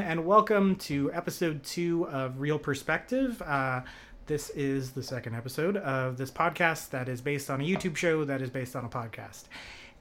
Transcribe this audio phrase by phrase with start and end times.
[0.00, 3.40] and welcome to episode two of Real Perspective.
[3.42, 3.82] Uh,
[4.26, 8.24] this is the second episode of this podcast that is based on a YouTube show
[8.24, 9.44] that is based on a podcast.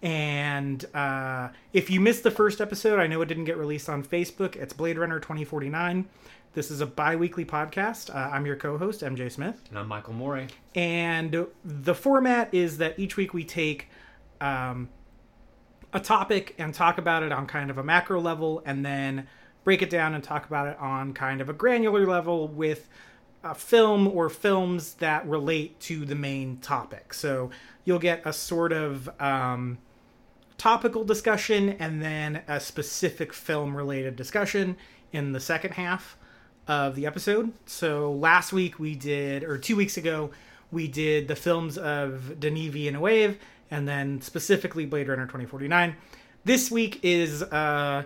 [0.02, 4.02] And uh, if you missed the first episode, I know it didn't get released on
[4.04, 4.56] Facebook.
[4.56, 6.08] It's Blade Runner 2049.
[6.54, 8.14] This is a bi weekly podcast.
[8.14, 9.62] Uh, I'm your co host, MJ Smith.
[9.70, 10.48] And I'm Michael Morey.
[10.76, 13.90] And the format is that each week we take
[14.40, 14.88] um,
[15.92, 19.28] a topic and talk about it on kind of a macro level and then
[19.64, 22.90] break it down and talk about it on kind of a granular level with
[23.44, 27.14] a film or films that relate to the main topic.
[27.14, 27.50] So
[27.86, 29.78] you'll get a sort of um,
[30.58, 34.76] topical discussion and then a specific film related discussion
[35.12, 36.18] in the second half
[36.68, 37.52] of the episode.
[37.66, 40.32] So last week we did, or two weeks ago,
[40.72, 43.38] we did the films of Denis Villeneuve
[43.72, 45.96] and then specifically Blade Runner 2049.
[46.44, 48.04] This week is uh,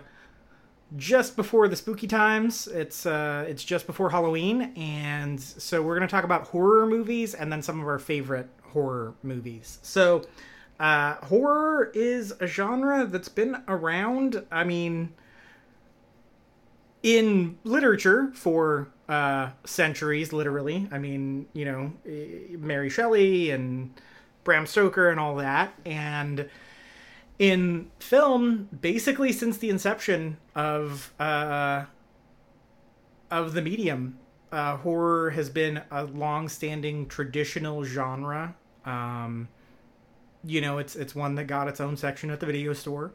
[0.96, 2.66] just before the spooky times.
[2.66, 7.50] It's uh, it's just before Halloween, and so we're gonna talk about horror movies and
[7.50, 9.78] then some of our favorite horror movies.
[9.82, 10.24] So,
[10.80, 14.44] uh, horror is a genre that's been around.
[14.50, 15.12] I mean,
[17.02, 20.88] in literature for uh, centuries, literally.
[20.90, 23.92] I mean, you know, eh, Mary Shelley and
[24.44, 26.48] Bram Stoker and all that, and
[27.38, 31.84] in film, basically since the inception of uh,
[33.30, 34.18] of the medium,
[34.52, 38.54] uh, horror has been a long-standing traditional genre.
[38.84, 39.48] Um,
[40.44, 43.12] you know, it's it's one that got its own section at the video store,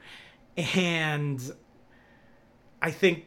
[0.58, 1.40] and
[2.82, 3.26] I think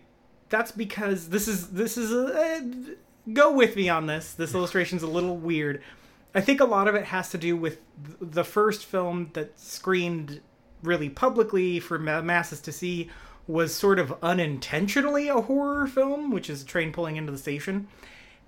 [0.49, 2.61] that's because this is this is a, uh,
[3.33, 4.35] go with me on this.
[4.35, 5.83] This illustration's a little weird.
[6.35, 7.81] I think a lot of it has to do with
[8.21, 10.41] the first film that screened
[10.83, 13.11] really publicly for masses to see
[13.47, 17.89] was sort of unintentionally a horror film, which is a train pulling into the station.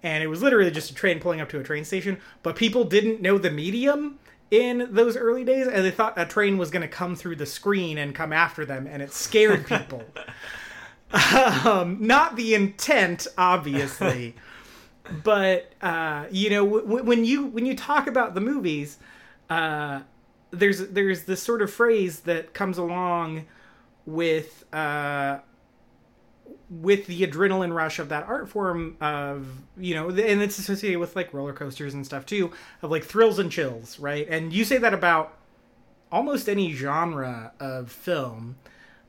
[0.03, 2.84] And it was literally just a train pulling up to a train station, but people
[2.84, 4.19] didn't know the medium
[4.50, 7.47] in those early days and they thought a train was going to come through the
[7.47, 10.03] screen and come after them and it scared people.
[11.65, 14.34] um, not the intent, obviously.
[15.23, 18.99] but uh, you know, w- when you when you talk about the movies,
[19.50, 20.00] uh,
[20.55, 23.47] there's there's this sort of phrase that comes along
[24.07, 25.39] with uh,
[26.71, 31.15] with the adrenaline rush of that art form of you know and it's associated with
[31.15, 32.51] like roller coasters and stuff too
[32.83, 34.27] of like thrills and chills right?
[34.29, 35.37] And you say that about
[36.11, 38.57] almost any genre of film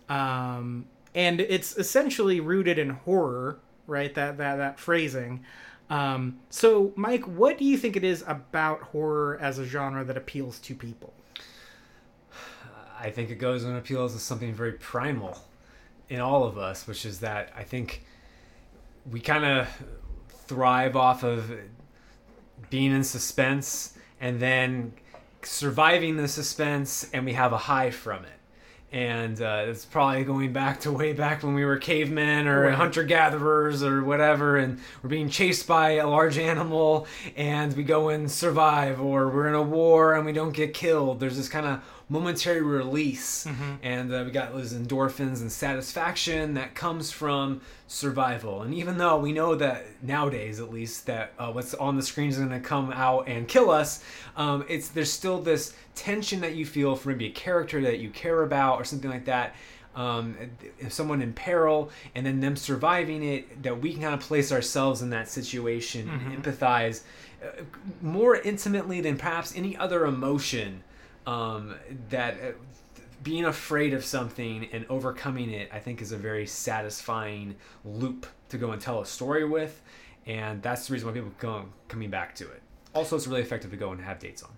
[0.09, 4.13] um, and it's essentially rooted in horror right?
[4.15, 5.43] That that that phrasing.
[5.89, 10.17] Um, so mike what do you think it is about horror as a genre that
[10.17, 11.13] appeals to people
[12.99, 15.37] I think it goes and appeals to something very primal
[16.09, 18.03] in all of us, which is that I think
[19.11, 19.67] we kind of
[20.29, 21.51] thrive off of
[22.69, 24.93] being in suspense and then
[25.43, 28.31] surviving the suspense, and we have a high from it.
[28.91, 32.73] And uh, it's probably going back to way back when we were cavemen or right.
[32.73, 38.09] hunter gatherers or whatever, and we're being chased by a large animal, and we go
[38.09, 41.19] and survive, or we're in a war and we don't get killed.
[41.19, 43.73] There's this kind of momentary release, mm-hmm.
[43.81, 48.61] and uh, we got those endorphins and satisfaction that comes from survival.
[48.61, 52.29] And even though we know that nowadays, at least, that uh, what's on the screen
[52.29, 54.03] is going to come out and kill us,
[54.37, 58.09] um, it's there's still this tension that you feel for maybe a character that you
[58.11, 59.55] care about or something like that.
[59.95, 60.35] Um,
[60.77, 64.51] if someone in peril and then them surviving it, that we can kind of place
[64.51, 66.31] ourselves in that situation mm-hmm.
[66.31, 67.03] and empathize
[67.41, 67.63] uh,
[68.01, 70.83] more intimately than perhaps any other emotion
[71.25, 71.75] um,
[72.09, 72.51] that uh,
[73.23, 78.57] being afraid of something and overcoming it, I think, is a very satisfying loop to
[78.57, 79.81] go and tell a story with,
[80.25, 82.61] and that's the reason why people go coming back to it.
[82.93, 84.51] Also, it's really effective to go and have dates on.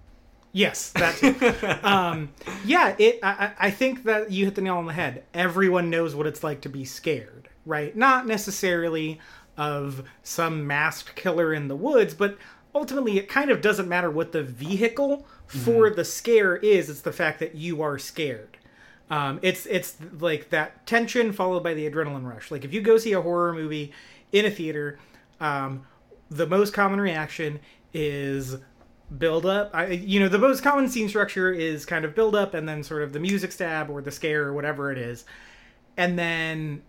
[0.51, 2.29] Yes, that um,
[2.65, 3.19] yeah, it.
[3.21, 5.23] I, I think that you hit the nail on the head.
[5.33, 7.95] Everyone knows what it's like to be scared, right?
[7.95, 9.19] Not necessarily
[9.57, 12.37] of some masked killer in the woods, but
[12.73, 15.95] ultimately, it kind of doesn't matter what the vehicle for mm-hmm.
[15.95, 16.89] the scare is.
[16.89, 18.57] It's the fact that you are scared.
[19.09, 22.51] Um, it's it's like that tension followed by the adrenaline rush.
[22.51, 23.93] Like if you go see a horror movie
[24.31, 24.99] in a theater,
[25.39, 25.85] um,
[26.29, 27.59] the most common reaction
[27.93, 28.57] is
[29.17, 29.71] build up.
[29.73, 32.83] I, you know, the most common scene structure is kind of build up and then
[32.83, 35.23] sort of the music stab or the scare or whatever it is,
[35.95, 36.81] and then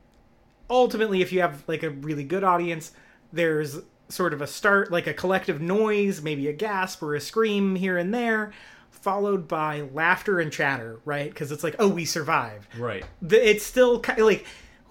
[0.69, 2.93] ultimately, if you have like a really good audience,
[3.33, 3.79] there's
[4.09, 7.99] sort of a start, like a collective noise, maybe a gasp or a scream here
[7.99, 8.53] and there,
[8.91, 11.31] followed by laughter and chatter, right?
[11.31, 12.69] Because it's like, oh, we survived.
[12.79, 13.05] Right.
[13.29, 14.47] It's still kind of like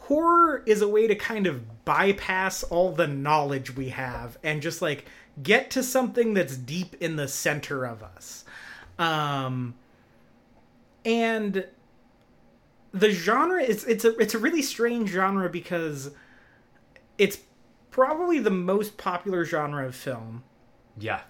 [0.08, 4.82] horror is a way to kind of bypass all the knowledge we have and just
[4.82, 5.06] like
[5.44, 8.46] get to something that's deep in the center of us.
[8.98, 9.76] Um
[11.04, 11.66] and
[12.94, 16.12] the genre is it's a it's a really strange genre because
[17.18, 17.38] it's
[17.98, 20.44] probably the most popular genre of film,
[21.00, 21.22] Yeah.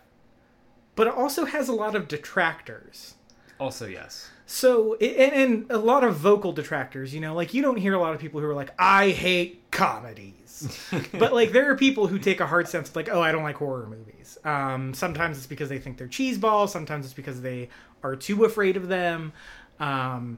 [0.95, 3.15] but it also has a lot of detractors.
[3.57, 4.29] Also, yes.
[4.45, 7.99] So, and, and a lot of vocal detractors, you know, like you don't hear a
[8.01, 10.85] lot of people who are like, I hate comedies.
[11.17, 13.55] but like there are people who take a hard stance, like, oh, I don't like
[13.55, 14.37] horror movies.
[14.43, 16.69] Um, sometimes it's because they think they're cheeseballs.
[16.69, 17.69] Sometimes it's because they
[18.03, 19.31] are too afraid of them.
[19.79, 20.37] Um,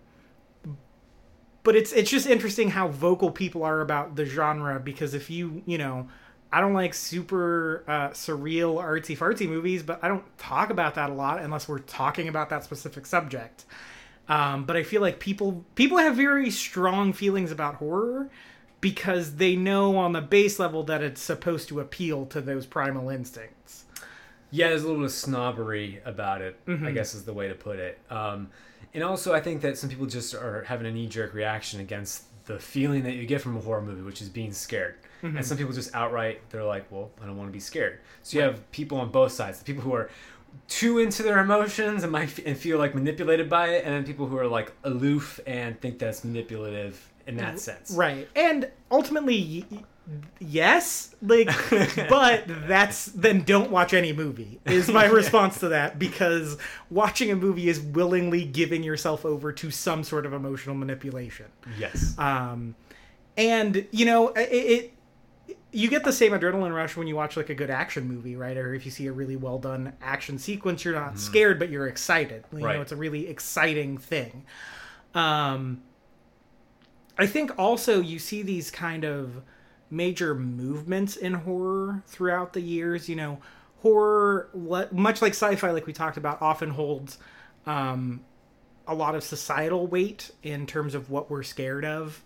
[1.64, 5.62] but it's it's just interesting how vocal people are about the genre because if you
[5.66, 6.08] you know
[6.52, 11.10] I don't like super uh, surreal artsy fartsy movies, but I don't talk about that
[11.12, 13.66] a lot unless we're talking about that specific subject.
[14.28, 18.30] Um, but I feel like people people have very strong feelings about horror
[18.82, 23.10] because they know on the base level that it's supposed to appeal to those primal
[23.10, 23.86] instincts.
[24.52, 26.64] Yeah, there's a little bit of snobbery about it.
[26.66, 26.86] Mm-hmm.
[26.86, 28.00] I guess is the way to put it.
[28.10, 28.50] Um,
[28.94, 32.24] and also, I think that some people just are having a knee jerk reaction against
[32.46, 34.96] the feeling that you get from a horror movie, which is being scared.
[35.22, 35.38] Mm-hmm.
[35.38, 38.38] And some people just outright they're like, "Well, I don't want to be scared." So
[38.38, 40.10] you have people on both sides: the people who are
[40.68, 44.28] too into their emotions and might and feel like manipulated by it, and then people
[44.28, 47.92] who are like aloof and think that's manipulative in that sense.
[47.92, 48.28] Right.
[48.36, 49.66] And ultimately,
[50.40, 51.48] yes, like,
[52.10, 56.58] but that's then don't watch any movie, is my response to that, because
[56.90, 61.46] watching a movie is willingly giving yourself over to some sort of emotional manipulation.
[61.78, 62.18] Yes.
[62.18, 62.76] Um,
[63.38, 64.94] and, you know, it, it
[65.72, 68.58] you get the same adrenaline rush when you watch like a good action movie, right?
[68.58, 71.88] Or if you see a really well done action sequence, you're not scared, but you're
[71.88, 72.44] excited.
[72.52, 72.76] You Right.
[72.76, 74.46] know, it's a really exciting thing.
[75.14, 75.84] Um,
[77.18, 79.42] I think also you see these kind of
[79.90, 83.10] major movements in horror throughout the years.
[83.10, 83.40] You know,
[83.82, 84.50] horror,
[84.92, 87.18] much like sci-fi, like we talked about, often holds
[87.66, 88.22] um,
[88.88, 92.24] a lot of societal weight in terms of what we're scared of.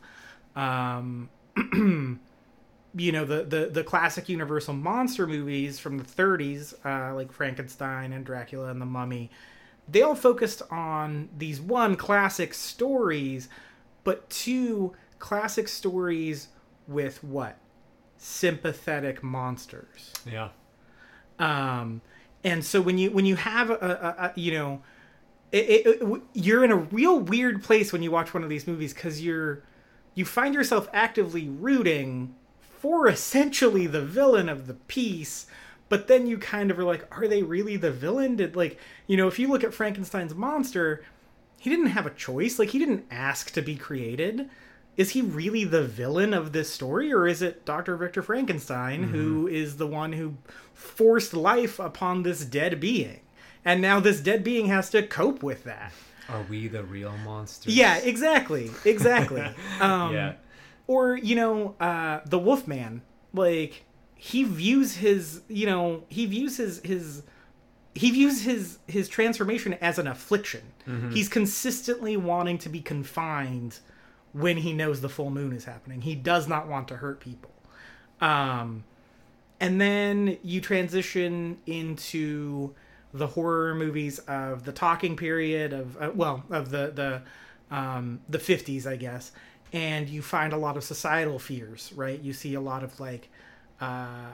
[0.55, 1.29] Um,
[2.95, 8.13] you know, the, the the classic Universal monster movies from the 30s, uh, like Frankenstein
[8.13, 9.29] and Dracula and the Mummy,
[9.87, 13.49] they all focused on these one classic stories,
[14.03, 16.49] but two classic stories
[16.87, 17.57] with what
[18.17, 20.13] sympathetic monsters.
[20.29, 20.49] Yeah.
[21.39, 22.01] Um,
[22.43, 24.81] and so when you when you have a, a, a you know,
[25.51, 28.67] it, it, it- you're in a real weird place when you watch one of these
[28.67, 29.63] movies because you're
[30.15, 32.35] you find yourself actively rooting
[32.79, 35.47] for essentially the villain of the piece.
[35.89, 38.35] But then you kind of are like, are they really the villain?
[38.35, 41.03] Did like you know, if you look at Frankenstein's monster,
[41.59, 42.59] he didn't have a choice.
[42.59, 44.49] Like he didn't ask to be created.
[44.95, 47.95] Is he really the villain of this story, or is it Dr.
[47.97, 50.35] Victor Frankenstein who is the one who
[50.73, 53.21] forced life upon this dead being?
[53.65, 55.93] And now this dead being has to cope with that.
[56.29, 57.75] Are we the real monsters?
[57.75, 58.69] Yeah, exactly.
[58.85, 59.41] Exactly.
[59.81, 60.33] um, Yeah.
[60.87, 63.01] or you know uh the wolfman
[63.33, 63.85] like
[64.15, 67.23] he views his you know he views his his
[67.95, 70.61] he views his his transformation as an affliction
[71.11, 73.79] he's consistently wanting to be confined
[74.33, 76.01] when he knows the full moon is happening.
[76.01, 77.51] He does not want to hurt people.
[78.19, 78.83] Um
[79.59, 82.73] and then you transition into
[83.13, 87.21] the horror movies of the talking period of uh, well of the the
[87.75, 89.31] um, the 50s i guess.
[89.71, 92.19] And you find a lot of societal fears right?
[92.19, 93.29] You see a lot of like
[93.79, 94.33] uh,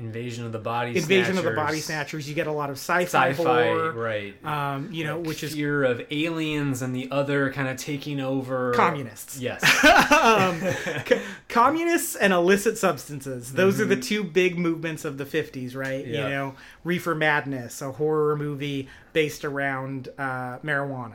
[0.00, 3.30] Invasion of the Body invasion of the body snatchers you get a lot of sci-fi,
[3.30, 4.44] Sci-fi, horror right.
[4.44, 8.72] um, you know which is fear of aliens and the other kind of taking over
[8.74, 9.62] communists Yes.
[9.84, 10.60] um,
[11.04, 13.52] co- communists and illicit substances.
[13.52, 16.06] Those are the two big movements of the 50s, right?
[16.06, 16.24] Yeah.
[16.24, 16.54] You know,
[16.84, 21.14] Reefer Madness, a horror movie based around uh, marijuana.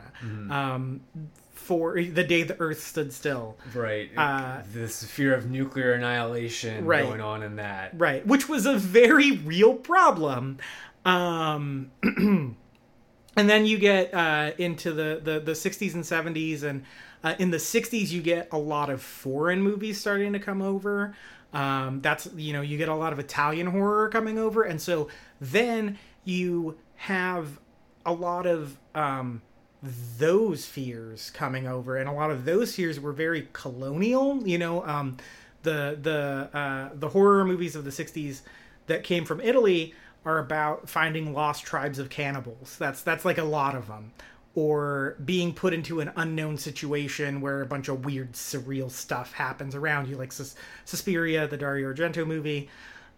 [0.50, 1.00] Um,
[1.66, 4.08] for the day the Earth stood still, right.
[4.16, 7.04] Uh, this fear of nuclear annihilation Right.
[7.04, 7.90] going on in that.
[7.98, 8.26] right?
[8.26, 10.58] Which was a very real problem.
[11.04, 16.84] Um, and then you get uh, into the, the, the 60s and 70s and
[17.24, 21.14] uh, in the 60s you get a lot of foreign movies starting to come over
[21.52, 25.08] um, that's you know you get a lot of italian horror coming over and so
[25.40, 27.58] then you have
[28.04, 29.42] a lot of um,
[30.18, 34.84] those fears coming over and a lot of those fears were very colonial you know
[34.86, 35.16] um,
[35.62, 38.40] the the uh, the horror movies of the 60s
[38.86, 39.94] that came from italy
[40.26, 42.76] are about finding lost tribes of cannibals.
[42.78, 44.12] That's that's like a lot of them.
[44.54, 49.74] Or being put into an unknown situation where a bunch of weird surreal stuff happens
[49.74, 52.68] around you like Sus- Suspiria the Dario Argento movie.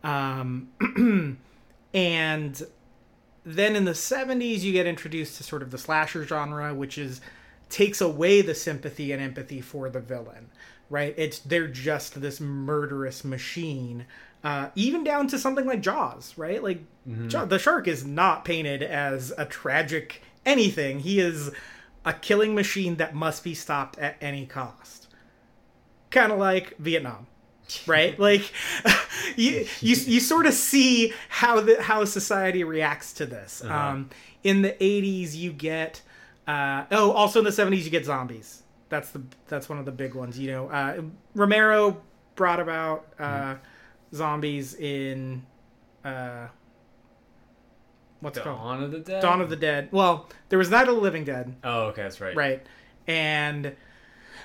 [0.04, 0.68] Um,
[1.94, 2.62] and
[3.44, 7.20] then in the 70s you get introduced to sort of the slasher genre which is
[7.70, 10.50] takes away the sympathy and empathy for the villain
[10.90, 11.14] right?
[11.18, 14.06] It's they're just this murderous machine
[14.44, 16.62] uh, even down to something like jaws right?
[16.62, 16.80] Like
[17.28, 21.00] Jaw- the shark is not painted as a tragic anything.
[21.00, 21.50] He is
[22.04, 25.08] a killing machine that must be stopped at any cost.
[26.10, 27.26] Kind of like vietnam
[27.86, 28.18] right?
[28.28, 28.52] Like
[29.36, 33.62] you, you you sort of see how the how society reacts to this.
[33.64, 34.10] Um
[34.44, 36.02] in the 80s you get
[36.46, 38.62] uh oh also in the 70s you get zombies.
[38.88, 40.68] That's the that's one of the big ones you know.
[40.68, 41.02] Uh
[41.34, 42.00] romero
[42.36, 43.56] brought about uh
[44.14, 45.44] zombies in
[46.04, 46.46] uh
[48.20, 48.58] what's it called?
[48.58, 49.22] Dawn of the Dead.
[49.22, 49.88] dawn of the dead.
[49.92, 51.54] Well there was night of the living dead.
[51.64, 52.34] Oh, okay, that's right.
[52.36, 52.66] right.
[53.06, 53.74] And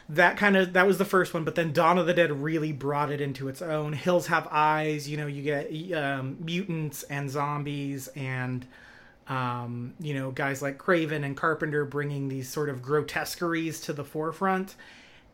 [0.09, 2.71] that kind of that was the first one but then dawn of the dead really
[2.71, 3.93] brought it into its own.
[3.93, 8.65] Hills have eyes you know you get um, mutants and zombies and
[9.27, 14.03] um, you know guys like craven and carpenter bringing these sort of grotesqueries to the
[14.03, 14.75] forefront.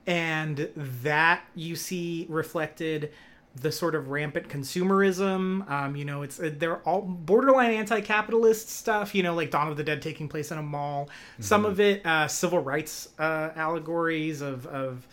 [0.07, 3.11] And that you see reflected
[3.55, 5.69] the sort of rampant consumerism.
[5.69, 9.13] Um, you know, it's they're all borderline anti-capitalist stuff.
[9.15, 11.09] You know, like Dawn of the Dead taking place in a mall.
[11.39, 15.07] Some of it uh, civil rights uh, allegories of of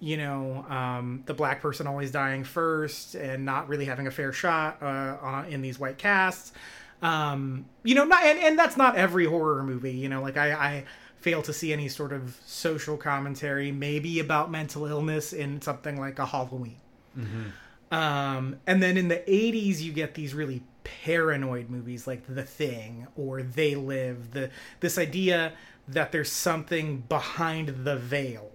[0.00, 4.32] you know um, the black person always dying first and not really having a fair
[4.32, 6.52] shot uh, on, in these white casts.
[7.02, 9.92] Um, you know, not and, and that's not every horror movie.
[9.92, 10.52] You know, like I.
[10.52, 10.84] I
[11.18, 16.20] fail to see any sort of social commentary, maybe about mental illness in something like
[16.20, 16.76] a Halloween.
[17.90, 23.06] Um, and then in the 80s, you get these really paranoid movies like The Thing
[23.16, 24.32] or They Live.
[24.32, 24.50] The
[24.80, 25.52] this idea
[25.88, 28.50] that there's something behind the veil,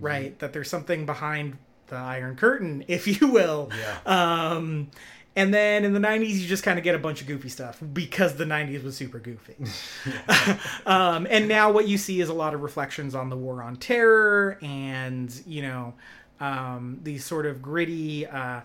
[0.00, 0.38] right?
[0.38, 1.58] That there's something behind
[1.88, 3.70] the Iron Curtain, if you will.
[3.78, 3.98] Yeah.
[4.06, 4.90] Um,
[5.36, 7.80] and then in the 90s, you just kind of get a bunch of goofy stuff
[7.92, 9.56] because the 90s was super goofy.
[10.86, 13.76] um, and now what you see is a lot of reflections on the war on
[13.76, 15.94] terror and, you know,
[16.40, 18.62] um, these sort of gritty, uh,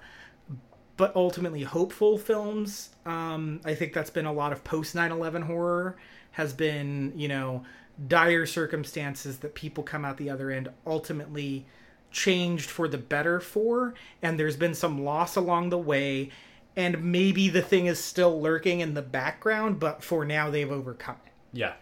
[0.97, 2.89] but ultimately hopeful films.
[3.05, 5.97] Um, I think that's been a lot of post 9 11 horror,
[6.31, 7.63] has been, you know,
[8.07, 11.65] dire circumstances that people come out the other end ultimately
[12.11, 13.93] changed for the better for.
[14.21, 16.29] And there's been some loss along the way.
[16.75, 21.17] And maybe the thing is still lurking in the background, but for now they've overcome
[21.25, 21.31] it.
[21.53, 21.73] Yeah.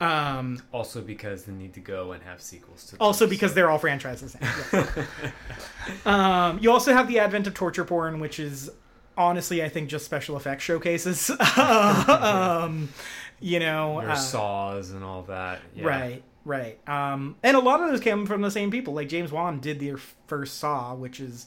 [0.00, 2.96] Um, Also because they need to go and have sequels to.
[2.98, 4.36] also because so- they're all franchises.
[4.40, 4.84] now.
[6.06, 8.70] Um, you also have the advent of torture porn, which is
[9.16, 11.30] honestly, I think, just special effects showcases.
[11.58, 12.88] um,
[13.40, 15.60] you know, your uh, saws and all that.
[15.74, 15.86] Yeah.
[15.86, 16.88] right, right.
[16.88, 18.94] Um, and a lot of those came from the same people.
[18.94, 21.46] Like James Wan did their first Saw, which is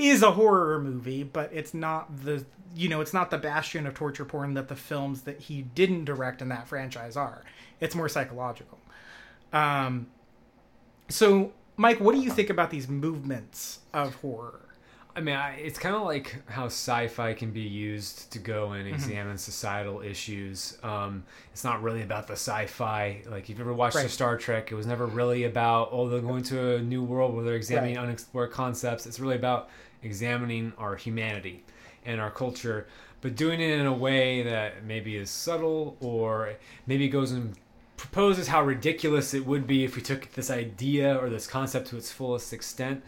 [0.00, 3.94] is a horror movie, but it's not the you know it's not the bastion of
[3.94, 7.44] torture porn that the films that he didn't direct in that franchise are.
[7.80, 8.78] It's more psychological.
[9.52, 10.06] Um,
[11.08, 14.60] so, Mike, what do you think about these movements of horror?
[15.16, 18.74] I mean, I, it's kind of like how sci-fi can be used to go Mm-hmm.
[18.86, 20.78] and examine societal issues.
[20.84, 23.22] Um, it's not really about the sci-fi.
[23.28, 24.08] Like you've ever watched Right.
[24.08, 27.44] Star Trek, it was never really about oh they're going to a new world where
[27.44, 28.04] they're examining Right.
[28.04, 29.04] unexplored concepts.
[29.04, 29.68] It's really about
[30.02, 31.62] examining our humanity
[32.04, 32.86] and our culture,
[33.20, 36.54] but doing it in a way that maybe is subtle or
[36.86, 37.54] maybe goes and
[37.96, 41.96] proposes how ridiculous it would be if we took this idea or this concept to
[41.96, 43.02] its fullest extent.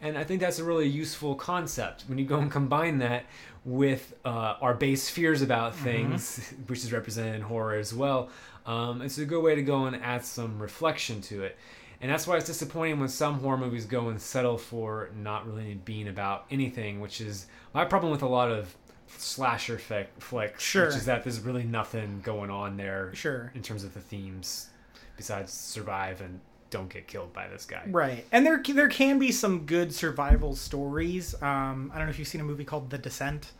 [0.00, 3.24] And I think that's a really useful concept when you go and combine that
[3.64, 8.30] with uh, our base fears about things, which is represented in horror as well.
[8.66, 11.56] Um, it's a good way to go and add some reflection to it.
[12.02, 15.74] And that's why it's disappointing when some horror movies go and settle for not really
[15.84, 18.74] being about anything, which is my problem with a lot of
[19.16, 20.86] slasher fic- flicks, Sure.
[20.86, 23.52] which is that there's really nothing going on there Sure.
[23.54, 24.68] in terms of the themes
[25.16, 26.40] besides survive and
[26.70, 27.82] don't get killed by this guy.
[27.86, 31.34] Right, and there there can be some good survival stories.
[31.42, 33.52] Um, I don't know if you've seen a movie called The Descent.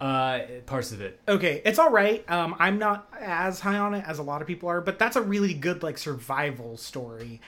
[0.00, 1.20] Uh, parts of it.
[1.28, 2.24] Okay, it's all right.
[2.30, 5.16] Um, I'm not as high on it as a lot of people are, but that's
[5.16, 7.40] a really good like survival story,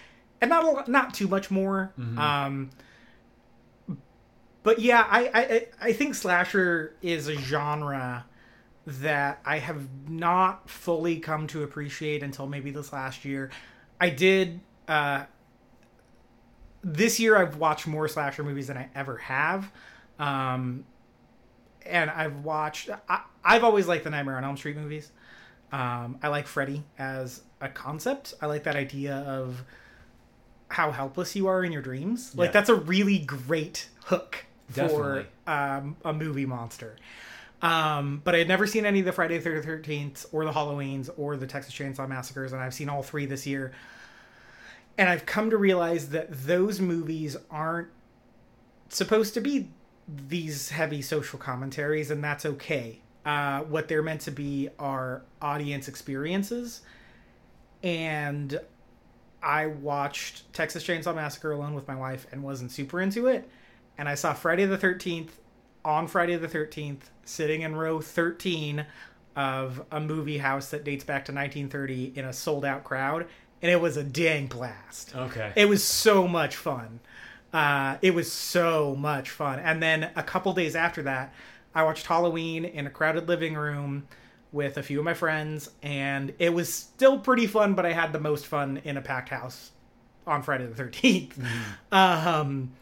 [0.42, 1.92] and not a lot, not too much more.
[2.18, 2.70] Um,
[4.62, 8.26] but yeah, I, I I think slasher is a genre
[8.86, 13.50] that I have not fully come to appreciate until maybe this last year.
[14.00, 14.60] I did.
[14.86, 15.24] Uh,
[16.84, 19.70] this year, I've watched more slasher movies than I ever have.
[20.18, 20.84] Um,
[21.86, 22.90] and I've watched.
[23.08, 25.12] I, I've always liked the Nightmare on Elm Street movies.
[25.70, 28.34] Um, I like Freddy as a concept.
[28.42, 29.64] I like that idea of
[30.72, 32.34] how helpless you are in your dreams.
[32.34, 32.52] Like Yeah.
[32.52, 35.26] that's a really great hook Definitely.
[35.44, 36.96] for um, a movie monster.
[37.60, 41.10] Um, but I had never seen any of the Friday the Thirteenth or the Halloweens
[41.16, 43.72] or the Texas Chainsaw Massacres, and I've seen all three this year.
[44.98, 47.88] And I've come to realize that those movies aren't
[48.88, 49.68] supposed to be
[50.08, 52.98] these heavy social commentaries, and that's okay.
[53.24, 56.80] Uh, what they're meant to be are audience experiences.
[57.82, 58.60] And
[59.42, 63.48] I watched Texas Chainsaw Massacre alone with my wife and wasn't super into it.
[63.98, 65.30] And I saw Friday the 13th
[65.84, 68.86] on Friday the 13th, sitting in row 13
[69.34, 73.26] of a movie house that dates back to 1930 in a sold out crowd.
[73.60, 75.14] And it was a dang blast.
[75.14, 75.52] Okay.
[75.56, 77.00] It was so much fun.
[77.52, 79.58] Uh, it was so much fun.
[79.58, 81.32] And then a couple days after that,
[81.74, 84.06] I watched Halloween in a crowded living room
[84.52, 87.74] with a few of my friends, and it was still pretty fun.
[87.74, 89.70] But I had the most fun in a packed house
[90.26, 91.32] on Friday the 13th
[91.90, 92.72] Um,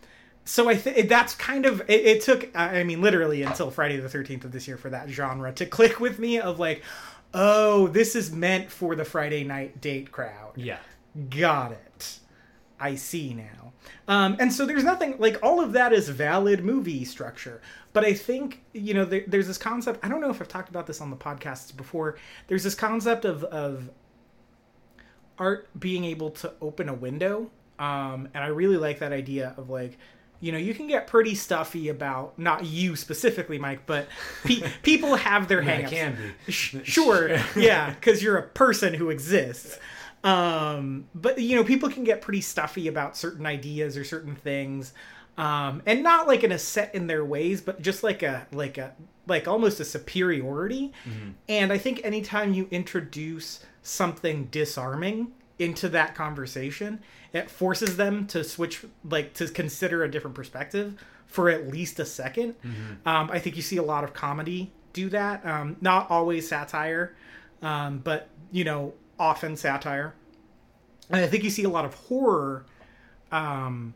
[0.45, 2.51] so I think that's kind of it, it took.
[2.57, 6.01] I mean, literally until Friday the Thirteenth of this year for that genre to click
[6.01, 6.83] with me of like,
[7.35, 10.53] oh, this is meant for the Friday night date crowd.
[10.57, 10.79] yeah.
[11.29, 11.90] Got it.
[12.81, 13.73] I see now.
[14.09, 17.61] Um, and so there's nothing like all of that is valid movie structure.
[17.93, 20.01] But I think, you know, there, there's this concept.
[20.05, 22.17] I don't know if I've talked about this on the podcasts before.
[22.49, 23.91] There's this concept of, of
[25.39, 27.51] art being able to open a window.
[27.79, 29.97] Um, and I really like that idea of like,
[30.41, 34.09] you know, you can get pretty stuffy about not you specifically, Mike, but
[34.45, 35.87] pe- people have their Yeah, hangups.
[35.87, 36.53] it can be.
[36.53, 39.79] Sh- sure yeah because you're a person who exists
[40.25, 44.93] um but you know people can get pretty stuffy about certain ideas or certain things
[45.39, 48.77] um and not like in a set in their ways but just like a like
[48.77, 48.93] a
[49.27, 50.93] like almost a superiority.
[51.49, 57.01] And i think anytime you introduce something disarming into that conversation
[57.33, 62.03] it forces them to switch like to consider a different perspective for at least a
[62.03, 62.55] 2nd
[63.07, 65.47] um, i think you see a lot of comedy do that.
[65.47, 67.15] Um, not always satire
[67.63, 70.15] um, but you know often satire
[71.11, 72.65] and i think you see a lot of horror
[73.33, 73.95] um,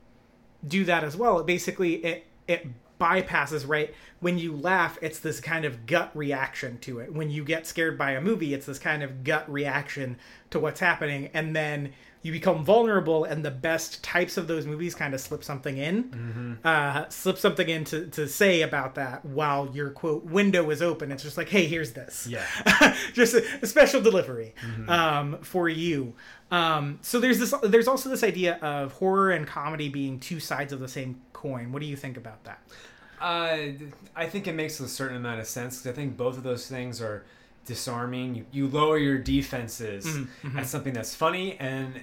[0.67, 1.39] do that as well.
[1.39, 2.67] It basically it it
[3.05, 4.99] bypasses right when you laugh.
[5.03, 7.12] It's this kind of gut reaction to it.
[7.12, 10.17] When you get scared by a movie, it's this kind of gut reaction
[10.51, 13.25] to what's happening, and then you become vulnerable.
[13.25, 17.69] And the best types of those movies kind of slip something in, uh, slip something
[17.69, 21.12] in to, to say about that while your quote window is open.
[21.12, 22.47] It's just like, hey, here's this Yeah.
[23.12, 24.55] just a, a special delivery
[24.88, 26.14] um, for you.
[26.51, 27.53] Um, so there's this.
[27.62, 31.73] There's also this idea of horror and comedy being two sides of the same coin.
[31.73, 32.61] What do you think about that?
[33.25, 36.43] Uh, I think it makes a certain amount of sense because I think both of
[36.43, 37.25] those things are
[37.65, 38.35] disarming.
[38.35, 41.95] You, you lower your defenses Mm-hmm, at something that's funny, and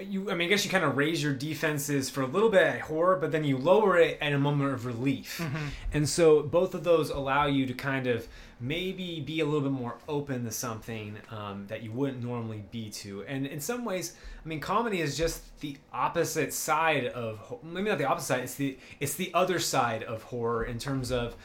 [0.00, 0.30] you.
[0.30, 2.80] I mean, I guess you kind of raise your defenses for a little bit at
[2.82, 5.38] horror, but then you lower it at a moment of relief.
[5.38, 5.66] Mm-hmm.
[5.92, 8.28] And so both of those allow you to kind of
[8.58, 12.88] maybe be a little bit more open to something um, that you wouldn't normally be
[12.88, 13.22] to.
[13.24, 17.98] And in some ways, I mean, comedy is just the opposite side of maybe not
[17.98, 18.40] the opposite side.
[18.44, 21.36] It's the it's the other side of horror in terms of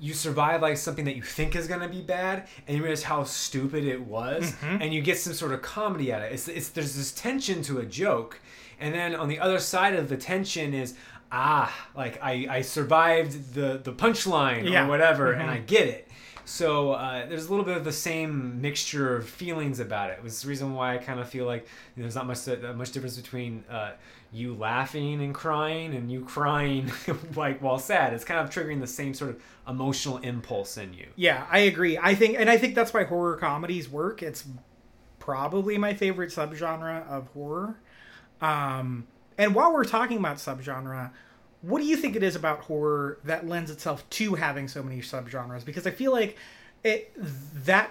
[0.00, 3.22] you survive like something that you think is to be bad and you realize how
[3.24, 6.68] stupid it was and you get some sort of comedy out of it it's, it's
[6.70, 8.40] there's this tension to a joke
[8.80, 10.94] and then on the other side of the tension is
[11.30, 14.86] ah like i i survived the the punchline Yeah.
[14.86, 16.08] or whatever and i get it
[16.46, 20.14] so uh, there's a little bit of the same mixture of feelings about it.
[20.18, 21.62] It was the reason why I kind of feel like
[21.94, 23.92] you know, there's not much that much difference between uh,
[24.32, 26.90] you laughing and crying and you crying
[27.34, 28.12] like while sad.
[28.12, 31.08] It's kind of triggering the same sort of emotional impulse in you.
[31.16, 31.98] Yeah, I agree.
[31.98, 34.22] I think, and I think that's why horror comedies work.
[34.22, 34.44] It's
[35.18, 37.80] probably my favorite subgenre of horror.
[38.40, 41.10] Um, and while we're talking about subgenre,
[41.62, 45.00] what do you think it is about horror that lends itself to having so many
[45.00, 45.64] subgenres?
[45.64, 46.36] Because I feel like
[46.84, 47.12] it
[47.64, 47.90] that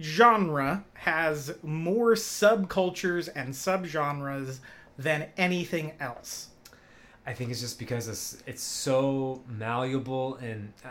[0.00, 4.58] genre has more subcultures and subgenres
[4.98, 6.48] than anything else.
[7.26, 10.88] I think it's just because it's it's so malleable and uh,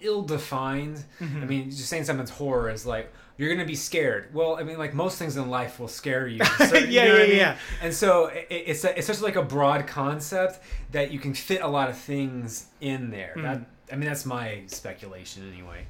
[0.00, 1.02] ill-defined.
[1.20, 4.32] I mean, just saying something's horror is like you're gonna be scared.
[4.32, 6.40] Well, I mean, like most things in life will scare you.
[6.58, 7.36] So, you Yeah, know what I yeah, mean?
[7.38, 7.56] yeah.
[7.82, 10.60] And so it, it's a, it's such like a broad concept
[10.92, 13.32] that you can fit a lot of things in there.
[13.36, 15.86] That I mean, that's my speculation anyway.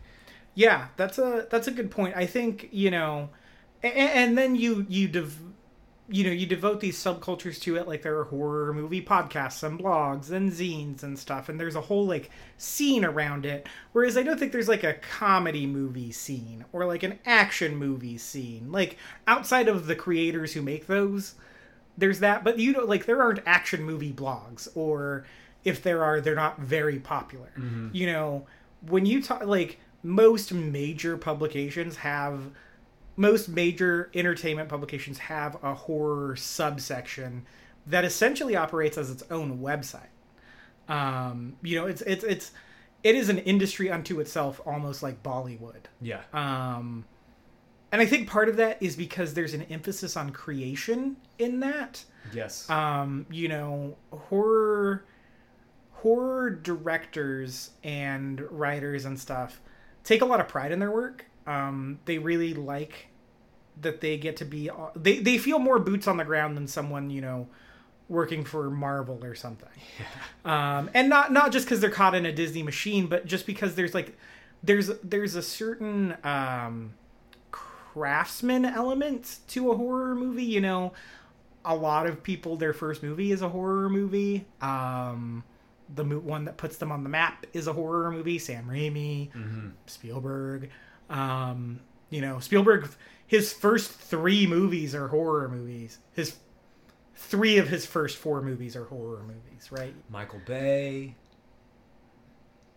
[0.54, 2.16] Yeah, that's a that's a good point.
[2.16, 3.28] I think you know,
[3.82, 5.38] and, and then you you div-
[6.08, 9.78] you know you devote these subcultures to it like there are horror movie podcasts and
[9.80, 13.66] blogs and zines and stuff and there's a whole like scene around it.
[13.92, 18.18] Whereas i don't think there's like a comedy movie scene or like an action movie
[18.18, 18.70] scene.
[18.70, 21.34] Like outside of the creators who make those
[21.96, 25.24] there's that but you know like there aren't action movie blogs or
[25.64, 27.50] if there are they're not very popular.
[27.56, 27.88] Mm-hmm.
[27.92, 28.46] You know
[28.86, 32.50] when you talk like most major publications have
[33.16, 37.46] most major entertainment publications have a horror subsection
[37.86, 40.08] that essentially operates as its own website.
[40.88, 42.52] Um, you know, it's it's it's
[43.02, 45.84] it is an industry unto itself, almost like Bollywood.
[46.00, 46.22] Yeah.
[46.32, 47.04] Um,
[47.92, 52.04] and I think part of that is because there's an emphasis on creation in that.
[52.32, 52.68] yes.
[52.68, 55.04] Um, you know, horror
[55.92, 59.60] horror directors and writers and stuff
[60.02, 61.26] take a lot of pride in their work.
[61.46, 63.08] Um, they really like
[63.80, 67.10] that they get to be they they feel more boots on the ground than someone
[67.10, 67.48] you know
[68.08, 69.68] working for Marvel or something.
[70.44, 73.74] Um, and not not just because they're caught in a Disney machine, but just because
[73.74, 74.16] there's like
[74.62, 76.94] there's there's a certain um,
[77.50, 80.44] craftsman element to a horror movie.
[80.44, 80.92] You know,
[81.64, 84.46] a lot of people their first movie is a horror movie.
[84.60, 85.44] Um,
[85.94, 88.38] the mo- one that puts them on the map is a horror movie.
[88.38, 89.30] Sam Raimi,
[89.86, 90.70] Spielberg.
[91.10, 92.88] Um, you know, Spielberg.
[93.26, 95.98] His first three movies are horror movies.
[96.12, 96.36] His
[97.16, 99.94] three of his first four movies are horror movies, right?
[100.10, 101.16] Michael Bay.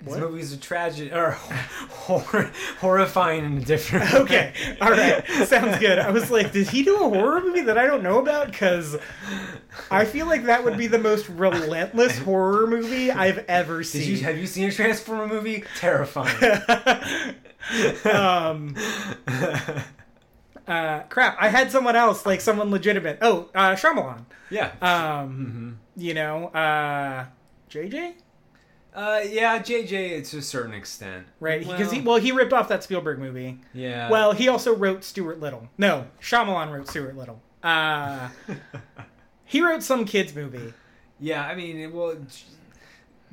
[0.04, 0.20] What?
[0.20, 1.32] movies are tragic or
[1.90, 4.14] hor- horrifying in a different.
[4.14, 5.98] Okay, all right, sounds good.
[5.98, 8.52] I was like, did he do a horror movie that I don't know about?
[8.52, 8.96] Because
[9.90, 14.12] I feel like that would be the most relentless horror movie I've ever Did seen.
[14.12, 15.64] you have you seen a Transformer movie?
[15.78, 16.38] Terrifying.
[18.06, 18.76] Um,
[20.68, 23.20] uh, crap, I had someone else, like someone legitimate.
[23.22, 24.26] Oh, uh, Shyamalan.
[24.50, 24.72] yeah.
[24.82, 27.26] Um, you know, uh,
[27.70, 28.14] JJ,
[28.94, 31.28] Uh, yeah, JJ to a certain extent.
[31.40, 31.66] right?
[31.66, 33.60] Well, Because he, well, he ripped off that Spielberg movie.
[33.74, 34.10] yeah.
[34.10, 35.70] Well, he also wrote Stuart Little.
[35.78, 37.42] No, Shyamalan wrote Stuart Little.
[37.64, 38.30] Uh,
[39.46, 40.74] he wrote some kids movie.
[41.20, 41.46] yeah.
[41.46, 42.16] I mean, well,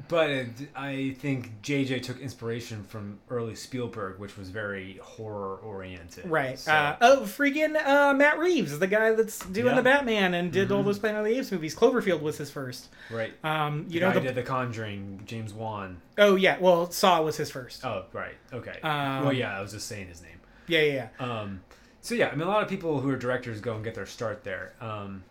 [0.09, 6.27] but it, I think JJ took inspiration from early Spielberg, which was very horror oriented.
[6.29, 6.59] Right.
[6.59, 9.75] So, Uh, oh, freaking uh, Matt Reeves, the guy that's doing Yeah.
[9.77, 11.75] the Batman and did all those Planet of the Apes movies.
[11.77, 12.89] Cloverfield was his first.
[13.11, 13.33] right.
[13.45, 16.01] Um, you the know guy the did The Conjuring, James Wan.
[16.19, 17.85] oh yeah, well Saw was his first.
[17.85, 18.35] Oh, right.
[18.53, 18.81] Okay.
[18.83, 20.41] Um, well, yeah, I was just saying his name.
[20.67, 21.25] Yeah, yeah, yeah.
[21.41, 21.61] Um,
[22.01, 24.07] so yeah, I mean, a lot of people who are directors go and get their
[24.07, 24.73] start there.
[24.81, 25.23] Um,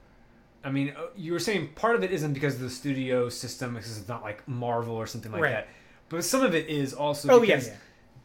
[0.63, 3.73] I mean, uh, you were saying part of it isn't because of the studio system,
[3.76, 5.52] because it's not like Marvel or something like Right.
[5.52, 5.67] that,
[6.10, 7.73] but some of it is also Oh, yeah, because yeah.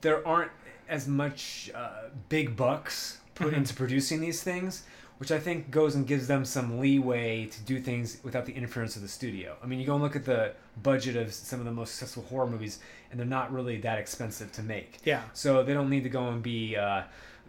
[0.02, 0.50] there aren't
[0.88, 3.56] as much uh, big bucks put Mm-hmm.
[3.56, 4.84] into producing these things,
[5.18, 8.94] which I think goes and gives them some leeway to do things without the interference
[8.96, 9.56] of the studio.
[9.62, 12.22] I mean, you go and look at the budget of some of the most successful
[12.30, 12.78] horror movies,
[13.10, 14.98] and they're not really that expensive to make.
[15.04, 15.22] Yeah.
[15.34, 17.02] So they don't need to go and be uh,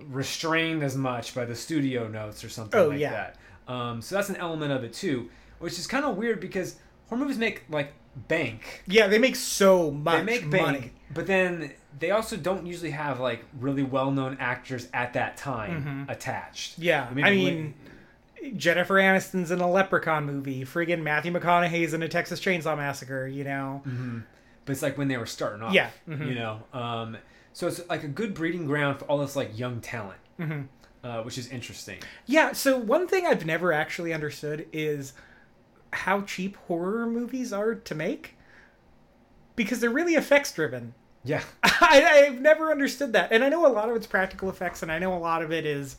[0.07, 3.11] restrained as much by the studio notes or something Oh, like yeah.
[3.11, 3.35] that.
[3.69, 5.29] Um, so that's an element of it too,
[5.59, 6.75] which is kind of weird because
[7.07, 7.93] horror movies make like
[8.27, 8.83] bank.
[8.87, 10.91] Yeah, they make so much They make bank, money.
[11.13, 16.09] but then they also don't usually have like really well-known actors at that time Mm-hmm.
[16.09, 16.79] attached.
[16.79, 17.73] Yeah, I mean, I mean,
[18.57, 20.63] Jennifer Aniston's in a Leprechaun movie.
[20.63, 23.27] Friggin' Matthew McConaughey's in a Texas Chainsaw Massacre.
[23.27, 23.81] You know.
[24.65, 25.73] but it's like when they were starting off.
[25.73, 26.27] Yeah, mhm.
[26.27, 27.17] You know, um,
[27.53, 30.61] so it's like a good breeding ground for all this like young talent, Mm-hmm.
[31.03, 31.99] Uh, which is interesting.
[32.25, 32.51] Yeah.
[32.51, 35.13] So one thing I've never actually understood is
[35.93, 38.37] how cheap horror movies are to make,
[39.55, 40.93] because they're really effects driven.
[41.23, 44.83] Yeah, I, I've never understood that, and I know a lot of it's practical effects,
[44.83, 45.97] and I know a lot of it is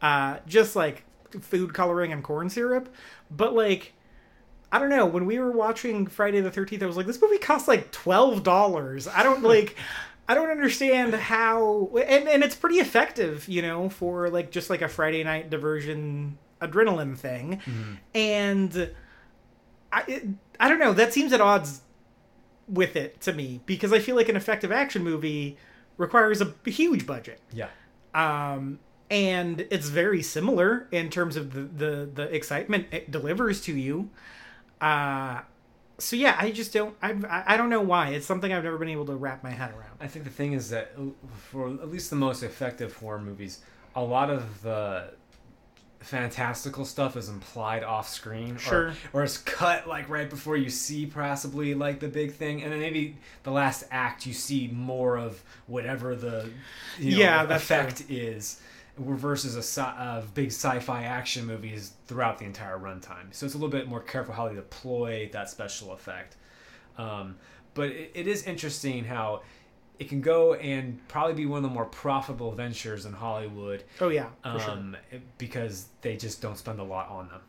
[0.00, 1.04] uh, just like
[1.40, 2.88] food coloring and corn syrup.
[3.30, 3.92] But like,
[4.72, 5.06] I don't know.
[5.06, 8.42] When we were watching Friday the Thirteenth, I was like, this movie costs like twelve
[8.42, 9.06] dollars.
[9.08, 9.76] I don't like.
[10.28, 14.82] I don't understand how, and and it's pretty effective, you know, for like just like
[14.82, 17.60] a Friday night diversion adrenaline thing,
[18.14, 18.90] and
[19.92, 20.92] I it, I don't know.
[20.92, 21.82] That seems at odds
[22.68, 25.56] with it to me because I feel like an effective action movie
[25.96, 27.40] requires a huge budget.
[27.52, 27.68] yeah.
[28.14, 33.72] Um, and it's very similar in terms of the, the, the excitement it delivers to
[33.72, 34.10] you.
[34.80, 35.42] Uh,
[35.98, 37.14] so yeah, I just don't, I
[37.46, 38.10] I don't know why.
[38.10, 39.96] It's something I've never been able to wrap my head around.
[40.00, 41.02] I think the thing is that uh,
[41.50, 43.60] for at least the most effective horror movies,
[43.94, 45.10] a lot of the
[46.00, 48.88] fantastical stuff is implied off screen Sure.
[48.88, 52.70] or, or it's cut like right before you see possibly like the big thing and
[52.72, 56.48] then maybe the last act you see more of whatever the
[57.00, 58.60] you know, Yeah, effect is
[58.98, 63.32] versus a sci- of big sci-fi action movies throughout the entire runtime.
[63.32, 66.36] So it's a little bit more careful how they deploy that special effect.
[66.96, 67.36] Um,
[67.74, 69.42] but it, it is interesting how
[69.98, 74.08] it can go and probably be one of the more profitable ventures in Hollywood Oh
[74.08, 75.20] yeah, um, sure.
[75.38, 77.40] because they just don't spend a lot on them.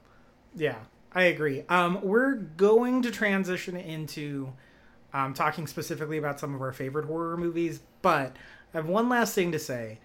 [0.56, 0.76] Yeah,
[1.14, 1.64] I agree.
[1.70, 4.54] Um, we're going to transition into
[5.14, 8.36] um, talking specifically about some of our favorite horror movies, but
[8.74, 10.00] I have one last thing to say,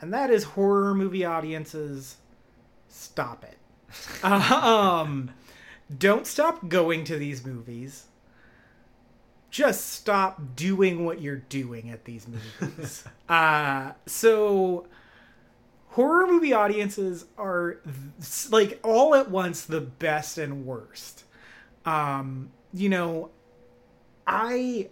[0.00, 2.16] and that is horror movie audiences,
[2.88, 3.58] stop it.
[4.24, 5.30] um,
[5.96, 8.06] don't stop going to these movies.
[9.50, 13.04] Just stop doing what you're doing at these movies.
[13.28, 14.86] uh, so
[15.90, 17.78] horror movie audiences are
[18.50, 21.24] like all at once the best and worst.
[21.86, 23.30] Um, you know,
[24.26, 24.90] I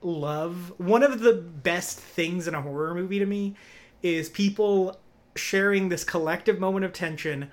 [0.00, 3.54] love one of the best things in a horror movie to me
[4.02, 4.98] is people
[5.36, 7.50] sharing this collective moment of tension,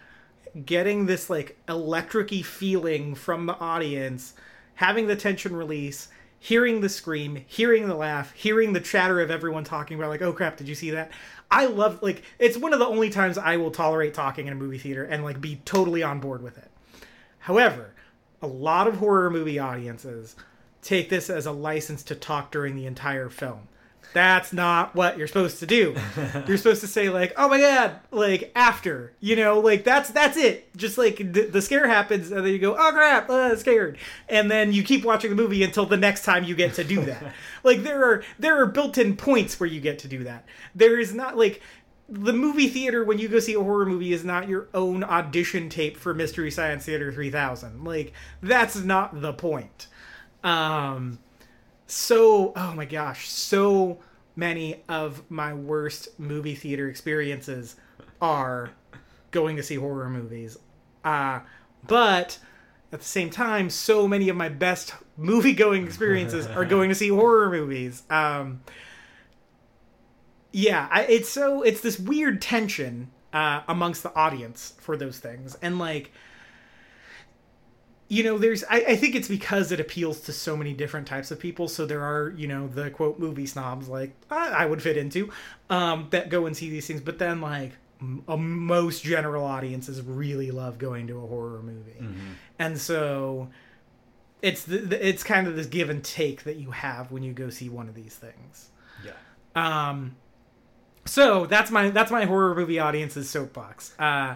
[0.65, 4.33] getting this like electricy feeling from the audience,
[4.75, 6.09] having the tension release,
[6.39, 10.33] hearing the scream, hearing the laugh, hearing the chatter of everyone talking about like, "Oh
[10.33, 11.11] crap, did you see that?"
[11.51, 14.55] I love like it's one of the only times I will tolerate talking in a
[14.55, 16.69] movie theater and like be totally on board with it.
[17.39, 17.93] However,
[18.41, 20.35] a lot of horror movie audiences
[20.81, 23.67] take this as a license to talk during the entire film.
[24.13, 25.95] That's not what you're supposed to do.
[26.47, 30.35] You're supposed to say like, "Oh my god!" like after, you know, like that's that's
[30.35, 30.75] it.
[30.75, 34.49] Just like the, the scare happens, and then you go, "Oh crap!" Uh, scared, and
[34.49, 37.33] then you keep watching the movie until the next time you get to do that.
[37.63, 40.45] like there are there are built-in points where you get to do that.
[40.73, 41.61] There is not like
[42.09, 45.69] the movie theater when you go see a horror movie is not your own audition
[45.69, 47.83] tape for Mystery Science Theater 3000.
[47.83, 49.87] Like that's not the point.
[50.43, 51.19] Um
[51.91, 53.99] so oh my gosh, so
[54.35, 57.75] many of my worst movie theater experiences
[58.21, 58.71] are
[59.31, 60.57] going to see horror movies.
[61.03, 61.41] Uh
[61.87, 62.39] but
[62.91, 66.95] at the same time, so many of my best movie going experiences are going to
[66.95, 68.03] see horror movies.
[68.09, 68.61] Um
[70.51, 75.55] yeah, I, it's so it's this weird tension uh, amongst the audience for those things,
[75.61, 76.11] and like,
[78.11, 81.29] you know, there's I, I think it's because it appeals to so many different types
[81.29, 81.67] of people.
[81.67, 85.31] So there are you know the quote movie snobs like I, I would fit into
[85.69, 90.49] um, that go and see these things, but then like m- most general audiences really
[90.49, 92.03] love going to a horror movie,
[92.57, 93.49] and so
[94.41, 97.31] it's the, the it's kind of this give and take that you have when you
[97.31, 98.69] go see one of these things.
[99.05, 99.11] Yeah.
[99.55, 100.15] Um,
[101.05, 103.93] so that's my that's my horror movie audience's soapbox.
[103.99, 104.35] Uh,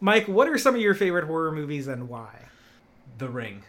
[0.00, 2.46] Mike, what are some of your favorite horror movies and why?
[3.20, 3.62] The Ring.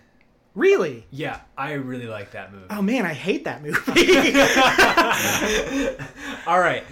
[0.55, 1.05] Really?
[1.11, 2.65] Yeah, I really like that movie.
[2.69, 3.77] Oh man, I hate that movie.
[6.47, 6.83] All right.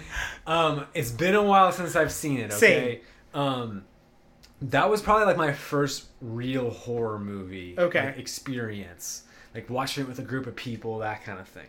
[0.46, 2.52] Um, it's been a while since I've seen it.
[2.52, 3.00] Okay.
[3.34, 3.84] Um,
[4.62, 7.74] that was probably like my first real horror movie.
[7.78, 8.06] Okay.
[8.06, 11.66] like, experience, like watching it with a group of people, that kind of thing.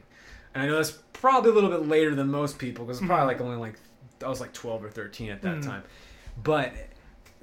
[0.54, 3.28] And I know that's probably a little bit later than most people because it's probably
[3.28, 3.76] like only like
[4.24, 5.84] I was like twelve or thirteen at that time.
[6.44, 6.74] But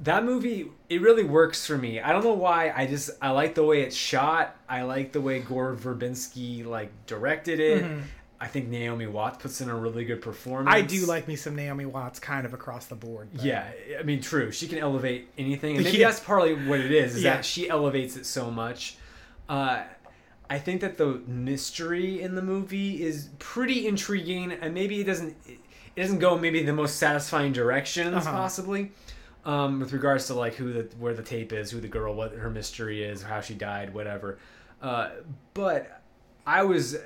[0.01, 2.01] that movie, it really works for me.
[2.01, 2.73] I don't know why.
[2.75, 4.57] I just I like the way it's shot.
[4.69, 7.85] I like the way Gore Verbinski like directed it.
[8.41, 10.73] I think Naomi Watts puts in a really good performance.
[10.73, 13.31] I do like me some Naomi Watts kind of across the board.
[13.33, 13.67] but- Yeah,
[13.99, 14.53] I mean, true.
[14.53, 16.07] She can elevate anything, and maybe Yeah.
[16.07, 17.17] that's partly what it is.
[17.17, 17.35] Is Yeah.
[17.35, 18.97] that she elevates it so much.
[19.49, 19.83] Uh,
[20.49, 25.37] I think that the mystery in the movie is pretty intriguing, and maybe it doesn't
[25.97, 28.31] it doesn't go maybe the most satisfying directions Uh-huh.
[28.31, 28.93] possibly.
[29.49, 32.33] Um, with regards to like who the where the tape is, who the girl, what
[32.35, 34.39] her mystery is, how she died, whatever.
[34.83, 35.09] Uh,
[35.55, 36.03] but
[36.47, 36.97] I was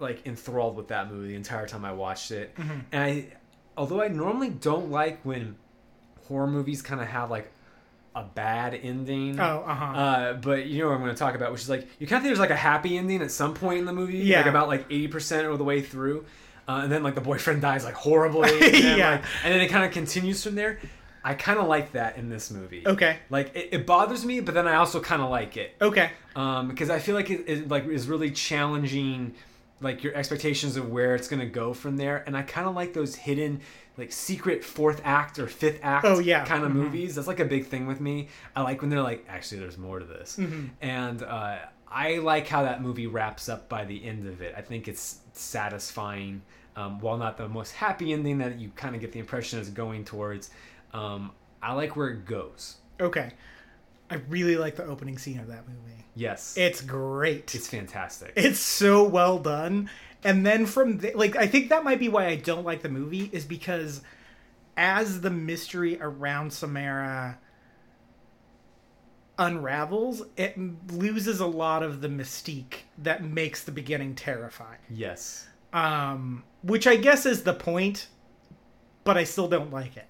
[0.00, 2.78] like enthralled with that movie the entire time I watched it, Mm-hmm.
[2.92, 3.26] and I,
[3.76, 5.56] although I normally don't like when
[6.28, 7.52] horror movies kind of have like
[8.14, 9.38] a bad ending.
[9.38, 9.84] Oh, uh-huh.
[9.98, 12.16] Uh, but you know what I'm going to talk about, which is like you kind
[12.18, 14.38] of think there's like a happy ending at some point in the movie, Yeah.
[14.38, 16.24] like about like 80% of the way through,
[16.68, 19.10] uh, and then like the boyfriend dies like horribly, and then, Yeah.
[19.10, 20.78] like, and then it kind of continues from there.
[21.24, 22.82] I kind of like that in this movie.
[22.86, 23.18] Okay.
[23.30, 26.10] Like it, it bothers me, but then I also kind of like it Okay.
[26.34, 29.34] um, because I feel like it, it like is really challenging
[29.80, 32.92] like your expectations of where it's gonna go from there, and I kind of like
[32.92, 33.60] those hidden
[33.98, 36.44] like secret fourth act or fifth act Oh, yeah.
[36.44, 36.76] kind of Mhm.
[36.76, 37.14] movies.
[37.16, 38.28] That's like a big thing with me.
[38.56, 40.66] I like when they're like actually there's more to this, Mm-hmm.
[40.80, 41.58] and uh,
[41.88, 44.54] I like how that movie wraps up by the end of it.
[44.56, 46.42] I think it's satisfying.
[46.74, 49.68] Um, while not the most happy ending that you kind of get the impression is
[49.68, 50.48] going towards,
[50.92, 52.76] um, I like where it goes.
[53.00, 53.32] Okay.
[54.10, 56.04] I really like the opening scene of that movie.
[56.14, 57.54] Yes, It's great.
[57.54, 58.32] it's fantastic.
[58.36, 59.88] It's so well done.
[60.24, 62.90] And then from the, like I think that might be why I don't like the
[62.90, 64.02] movie is because
[64.76, 67.38] as the mystery around Samara
[69.38, 70.56] unravels, it
[70.92, 74.78] loses a lot of the mystique that makes the beginning terrifying.
[74.90, 75.48] Yes.
[75.72, 78.08] Um, which I guess is the point,
[79.04, 80.06] but I still don't like it.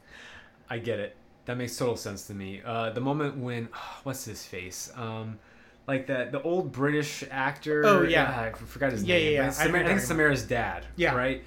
[0.72, 1.16] I get it.
[1.44, 2.62] That makes total sense to me.
[2.64, 3.68] Uh, the moment when
[4.04, 4.90] what's his face?
[4.96, 5.38] Um,
[5.86, 7.84] like that the old British actor.
[7.84, 8.32] Oh, yeah.
[8.36, 9.24] Ah, I forgot his Yeah, name.
[9.24, 9.66] yeah, yeah.
[9.70, 10.86] But I I, think Samara's dad.
[10.96, 11.14] Yeah.
[11.14, 11.42] Right.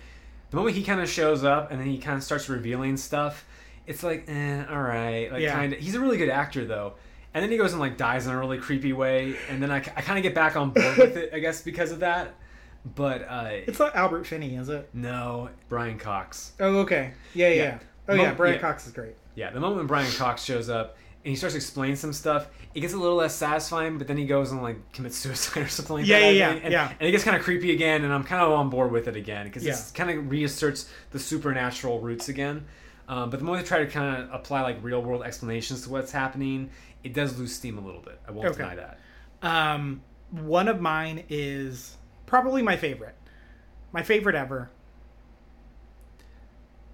[0.52, 3.46] The moment he kind of shows up and then he kind of starts revealing stuff,
[3.88, 5.54] it's like, eh, all right, like Yeah.
[5.54, 5.80] kind of.
[5.80, 6.94] He's a really good actor though.
[7.34, 9.78] And then he goes and like dies in a really creepy way, and then I,
[9.78, 12.34] I kind of get back on board with it, I guess, because of that.
[12.96, 14.90] But uh, It's not Albert Finney, is it?
[14.94, 16.54] no, Brian Cox.
[16.62, 17.12] Oh, okay.
[17.34, 17.56] Yeah, yeah.
[17.64, 17.80] Yeah.
[18.08, 18.34] Oh, yeah.
[18.34, 18.62] Brian yeah.
[18.62, 19.16] Cox is great.
[19.36, 22.82] Yeah, the moment when Brian Cox shows up and he starts explaining some stuff, it
[22.82, 25.98] gets a little less satisfying, but then he goes and like commits suicide or something
[25.98, 26.34] like Yeah, that.
[26.36, 26.94] Yeah, yeah, and, yeah.
[27.00, 29.16] And it gets kind of creepy again, and I'm kind of on board with it
[29.16, 29.74] again because Yeah.
[29.74, 32.66] it kind of reasserts the supernatural roots again.
[33.08, 35.90] Um, but the more they try to kind of apply like real world explanations to
[35.90, 36.70] what's happening,
[37.04, 38.20] it does lose steam a little bit.
[38.28, 38.58] I won't Okay.
[38.58, 39.00] deny that.
[39.42, 43.16] Um, one of mine is probably my favorite.
[43.92, 44.70] My favorite ever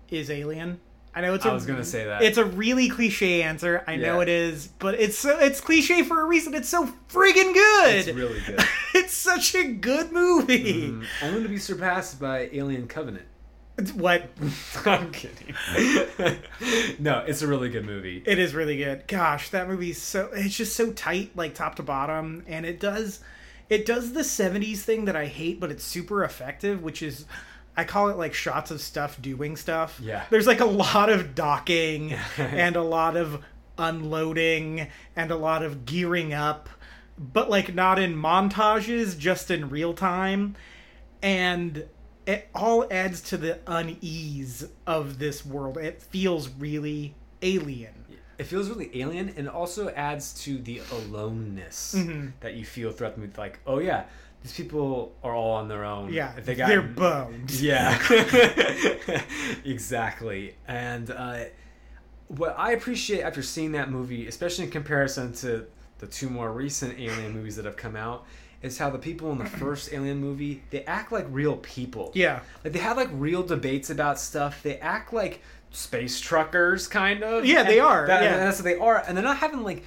[0.10, 0.80] is Alien.
[1.14, 1.46] I know it's.
[1.46, 2.22] I a- was gonna say that.
[2.22, 3.84] It's a really cliche answer.
[3.86, 6.54] I know it is, but it's so it's cliche for a reason.
[6.54, 7.96] It's so friggin' good.
[7.96, 8.64] It's really good.
[8.96, 10.92] it's such a good movie.
[10.92, 13.26] Mm, only to be surpassed by Alien Covenant.
[13.94, 14.30] What?
[14.86, 15.56] I'm kidding.
[17.00, 18.24] no, it's a really good movie.
[18.26, 19.08] It is really good.
[19.08, 23.20] Gosh, that movie's so it's just so tight, like top to bottom, and it does
[23.70, 27.26] it does the '70s thing that I hate, but it's super effective, which is
[27.78, 30.00] I call it like shots of stuff doing stuff.
[30.02, 30.26] Yeah.
[30.30, 33.44] There's like a lot of docking and a lot of
[33.78, 36.70] unloading and a lot of gearing up,
[37.18, 40.56] but like not in montages, just in real time.
[41.22, 41.86] And
[42.26, 45.78] it all adds to the unease of this world.
[45.78, 47.94] It feels really alien.
[48.38, 52.30] It feels really alien, and also adds to the aloneness Mm-hmm.
[52.40, 53.34] that you feel throughout the movie.
[53.38, 54.06] Like, oh yeah,
[54.42, 56.12] these people are all on their own.
[56.12, 57.52] Yeah, they got they're boned.
[57.52, 57.98] Yeah,
[59.66, 60.56] exactly.
[60.68, 61.44] And uh,
[62.28, 65.66] what I appreciate after seeing that movie, especially in comparison to
[66.00, 68.26] the two more recent Alien movies that have come out,
[68.62, 72.12] is how the people in the first Alien movie they act like real people.
[72.16, 72.40] Yeah.
[72.64, 74.64] Like they have like real debates about stuff.
[74.64, 77.46] They act like space truckers, kind of.
[77.46, 78.38] Yeah, they are, that- yeah.
[78.38, 79.84] that's what they are, and they're not having like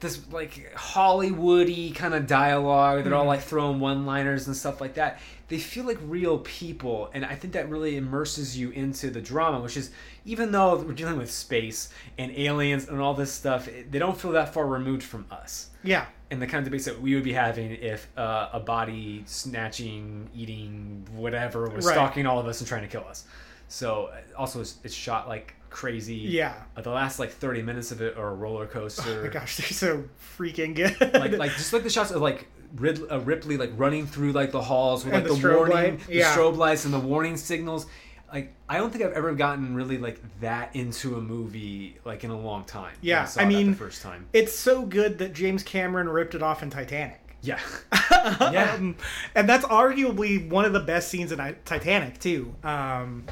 [0.00, 3.04] this like Hollywoody kind of dialogue.
[3.04, 3.28] They're all Mm-hmm.
[3.28, 5.18] like throwing one-liners and stuff like that.
[5.48, 9.60] They feel like real people, and I think that really immerses you into the drama.
[9.60, 9.90] Which is,
[10.26, 14.18] even though we're dealing with space and aliens and all this stuff, it- they don't
[14.20, 16.04] feel that far removed from us Yeah.
[16.30, 20.28] and the kind of debates that we would be having if uh, a body snatching,
[20.34, 21.94] eating, whatever was Right.
[21.94, 23.24] stalking all of us and trying to kill us.
[23.68, 26.14] So also it's, it's shot like crazy.
[26.16, 26.54] Yeah.
[26.76, 29.20] Uh, the last like thirty minutes of it are a roller coaster.
[29.20, 30.04] Oh my gosh, they're so
[30.38, 30.98] freaking good.
[31.14, 34.52] like like just like the shots of like Rid- uh, Ripley like running through like
[34.52, 36.06] the halls with like the the, warning, light.
[36.06, 36.34] the Yeah.
[36.34, 37.86] strobe lights and the warning signals.
[38.32, 42.30] Like I don't think I've ever gotten really like that into a movie like in
[42.30, 42.94] a long time.
[43.00, 44.26] Yeah, I that mean- first time.
[44.34, 47.20] it's so good that James Cameron ripped it off in Titanic.
[47.40, 47.60] Yeah,
[48.12, 48.74] yeah.
[48.74, 48.96] Um,
[49.36, 52.52] and that's arguably one of the best scenes in Titanic too.
[52.64, 53.24] Um,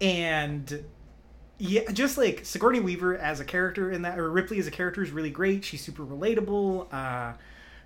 [0.00, 0.84] and
[1.58, 5.02] yeah, just like Sigourney Weaver as a character in that, or Ripley as a character
[5.02, 5.64] is really great.
[5.64, 6.92] She's super relatable.
[6.92, 7.34] Uh,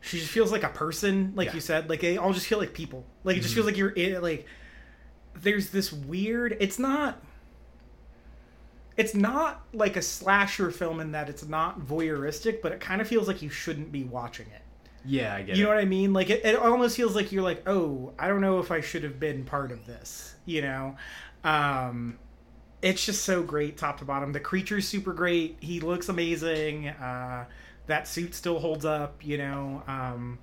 [0.00, 1.54] she just feels like a person, like Yeah.
[1.54, 1.88] you said.
[1.90, 3.04] Like they all just feel like people.
[3.24, 4.46] Like it just feels like you're in, like.
[5.34, 6.56] There's this weird.
[6.60, 7.22] It's not.
[8.96, 13.08] It's not like a slasher film in that it's not voyeuristic, but it kind of
[13.08, 14.62] feels like you shouldn't be watching it.
[15.04, 15.66] Yeah, I get You it.
[15.68, 16.12] know what I mean?
[16.12, 19.04] Like it, it almost feels like you're like, oh, I don't know if I should
[19.04, 20.34] have been part of this.
[20.44, 20.96] You know,
[21.44, 22.18] um,
[22.82, 24.32] it's just so great, top to bottom.
[24.32, 25.56] The creature's super great.
[25.60, 26.88] He looks amazing.
[26.88, 27.44] Uh,
[27.86, 29.24] that suit still holds up.
[29.24, 30.38] You know, um,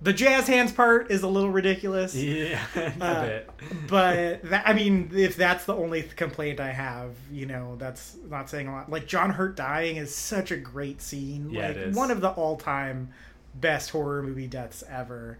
[0.00, 2.14] the jazz hands part is a little ridiculous.
[2.14, 3.50] Yeah, a Uh, bit.
[3.88, 8.48] but that, I mean, if that's the only complaint I have, you know, that's not
[8.48, 8.90] saying a lot.
[8.90, 11.50] Like John Hurt dying is such a great scene.
[11.50, 11.96] Yeah, like it is.
[11.96, 13.10] one of the all-time
[13.54, 15.38] best horror movie deaths ever.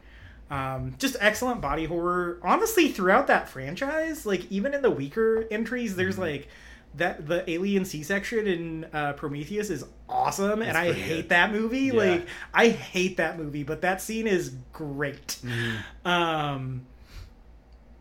[0.50, 2.40] Um, just excellent body horror.
[2.42, 6.22] Honestly, throughout that franchise, like even in the weaker entries, there's Mm-hmm.
[6.22, 6.48] like
[6.96, 11.28] that the alien C-section in uh, Prometheus is awesome, and I hate good.
[11.28, 11.80] that movie.
[11.80, 11.92] Yeah.
[11.92, 15.38] Like I hate that movie, but that scene is great.
[15.42, 16.08] Mm-hmm.
[16.08, 16.86] Um,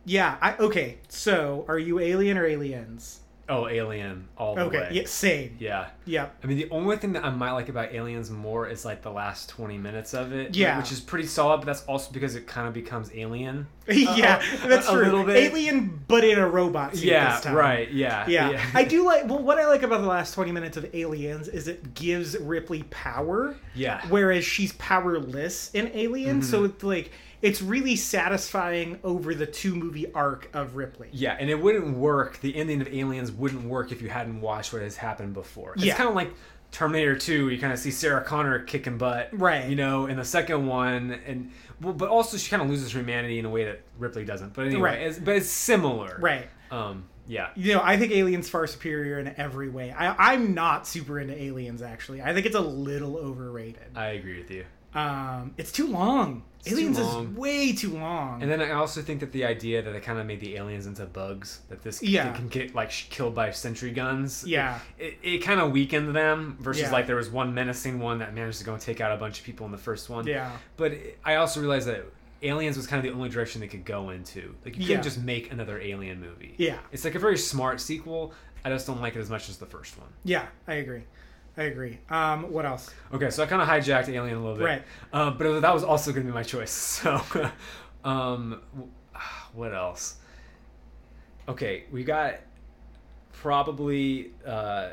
[0.06, 0.38] yeah.
[0.42, 1.00] I okay.
[1.10, 3.20] So, are you Alien or Aliens?
[3.50, 4.78] Oh, Alien, all the Okay.
[4.80, 4.90] way.
[4.92, 5.04] Yeah.
[5.06, 5.56] Same.
[5.58, 5.88] Yeah.
[6.06, 6.28] Yeah.
[6.44, 9.10] I mean, the only thing that I might like about Aliens more is like the
[9.12, 10.56] last twenty minutes of it.
[10.56, 10.78] Yeah.
[10.78, 11.60] which is pretty solid.
[11.60, 13.68] But that's also because it kind of becomes Alien.
[13.88, 15.04] yeah, a- that's a true.
[15.06, 15.38] little bit.
[15.38, 17.56] Alien, but in a robot yeah, this time.
[17.56, 17.90] right.
[17.90, 18.62] Yeah, Yeah.
[18.74, 19.28] I do like.
[19.30, 22.84] Well, what I like about the last twenty minutes of Aliens is it gives Ripley
[22.90, 24.02] power, yeah.
[24.10, 26.42] whereas she's powerless in Alien.
[26.42, 26.50] Mm-hmm.
[26.50, 31.10] So it's like it's really satisfying over the two movie arc of Ripley.
[31.12, 32.40] Yeah, and it wouldn't work.
[32.42, 35.74] The ending of Aliens wouldn't work if you hadn't watched what has happened before.
[35.76, 35.96] It's Yeah.
[35.96, 36.34] kind of like
[36.72, 37.50] Terminator 2.
[37.50, 39.70] You kind of see Sarah Connor kicking butt, Right.
[39.70, 43.00] You know, in the second one, and well, but also she kind of loses her
[43.00, 44.54] humanity in a way that Ripley doesn't.
[44.54, 45.02] But anyway, Right.
[45.02, 46.50] it's, but it's similar, Right.
[46.72, 49.92] Um, yeah, You know, I think Aliens far superior in every way.
[49.92, 52.22] I, I'm not super into Aliens actually.
[52.22, 53.96] I think it's a little overrated.
[53.96, 54.66] I agree with you.
[54.94, 56.44] Um, it's too long.
[56.66, 58.42] Aliens is way too long.
[58.42, 60.86] And then I also think that the idea that they kind of made the aliens
[60.88, 62.32] into bugs, that this Yeah.
[62.34, 64.44] can get like killed by sentry guns.
[64.46, 64.80] Yeah.
[64.98, 66.92] It, it, kind of weakened them versus Yeah.
[66.92, 69.40] like there was one menacing one that managed to go and take out a bunch
[69.40, 70.26] of people in the first one.
[70.28, 70.52] yeah.
[70.76, 72.04] But it- I also realized that
[72.42, 74.56] aliens was kind of the only direction they could go into.
[74.66, 74.88] Like you Yeah.
[74.88, 76.56] couldn't just make another alien movie.
[76.58, 76.78] Yeah.
[76.92, 78.34] It's like a very smart sequel.
[78.66, 80.10] I just don't like it as much as the first one.
[80.26, 81.04] Yeah, I agree.
[81.58, 81.98] I agree.
[82.10, 82.94] Um, what else?
[83.14, 84.84] Okay, so I kind of hijacked Alien a little bit, Right.
[85.12, 86.72] Uh, but that was also going to be my choice.
[87.04, 87.22] So,
[88.04, 88.62] um,
[89.54, 90.18] what else?
[91.50, 92.36] Okay, we got
[93.34, 94.90] probably uh,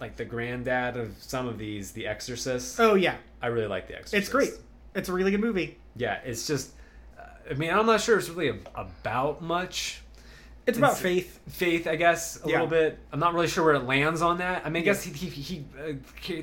[0.00, 2.78] like the granddad of some of these, The Exorcist.
[2.80, 4.14] Oh yeah, I really like The Exorcist.
[4.14, 4.50] it's great.
[4.94, 5.76] It's a really good movie.
[5.96, 6.72] Yeah, it's just.
[7.18, 10.02] uh, I mean, I'm not sure it's really about much
[10.66, 11.38] It's about faith.
[11.48, 12.52] faith, I guess, a Yeah.
[12.54, 12.98] little bit.
[13.12, 14.62] I'm not really sure where it lands on that.
[14.66, 15.92] I mean, I guess he, he, he uh,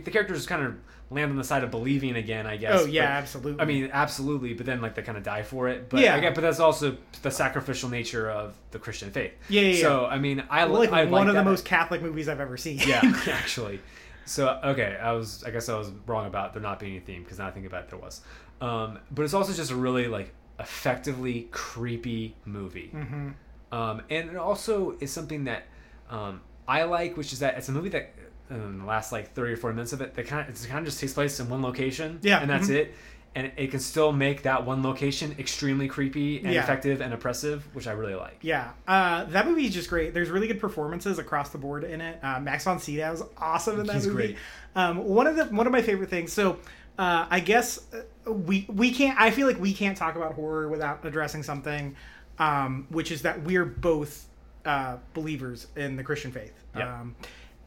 [0.03, 0.75] the characters kind of
[1.09, 2.81] land on the side of believing again, I guess.
[2.81, 3.61] Oh yeah, but- absolutely.
[3.61, 5.89] I mean, absolutely, but then like they kind of die for it.
[5.89, 6.15] But Yeah.
[6.15, 9.33] I get, but that's also the sacrificial nature of the Christian faith.
[9.49, 12.29] Yeah, yeah, So I mean, I like I one like of the most Catholic movies
[12.29, 12.79] I've ever seen.
[12.85, 13.79] Yeah, actually.
[14.25, 17.23] So okay, I was I guess I was wrong about there not being a theme
[17.23, 18.21] because now I think about it, there was.
[18.61, 22.87] Um, but it's also just a really like effectively creepy movie.
[22.87, 23.29] hmm
[23.73, 25.63] Um, and it also is something that
[26.09, 28.13] um, I like, which is that it's a movie that
[28.49, 30.79] in the last like thirty or forty minutes of it, that kind of it kind
[30.79, 32.75] of just takes place in one location, Yeah, and that's mhm.
[32.75, 32.93] it.
[33.35, 36.61] And it can still make that one location extremely creepy and Yeah.
[36.61, 38.37] effective and oppressive, which I really like.
[38.41, 40.13] Yeah, uh, that movie is just great.
[40.13, 42.19] There's really good performances across the board in it.
[42.23, 44.15] Uh, Max von Sydow is awesome in that He's movie.
[44.33, 44.37] great.
[44.75, 46.31] Um, one of the one of my favorite things.
[46.31, 46.57] So
[46.99, 49.19] uh, I guess uh, we we can't.
[49.19, 51.95] I feel like we can't talk about horror without addressing something,
[52.43, 54.27] um, which is that we're both
[54.65, 56.53] uh, believers in the Christian faith.
[56.75, 57.01] Yeah.
[57.01, 57.15] Um,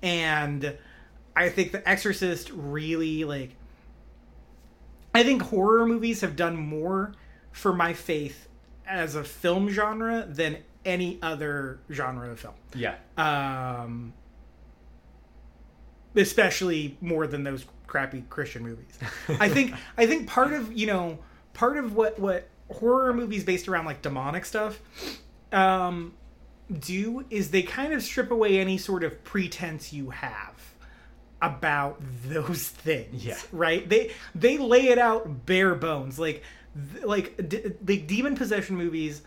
[0.03, 0.77] and
[1.35, 3.51] I think The Exorcist really like.
[5.15, 7.13] I think horror movies have done more
[7.53, 8.49] for my faith
[8.87, 12.55] as a film genre than any other genre of film.
[12.75, 14.13] Yeah, Um,
[16.15, 18.99] especially more than those crappy Christian movies.
[19.41, 21.19] I think I think part of you know
[21.55, 24.81] part of what what horror movies based around like demonic stuff
[25.53, 26.15] um,
[26.81, 30.55] do is they kind of strip away any sort of pretense you have
[31.41, 33.39] about those things Yeah.
[33.53, 33.89] right?
[33.89, 36.19] They they lay it out bare bones.
[36.19, 36.43] Like
[37.05, 39.23] like d- like demon possession movies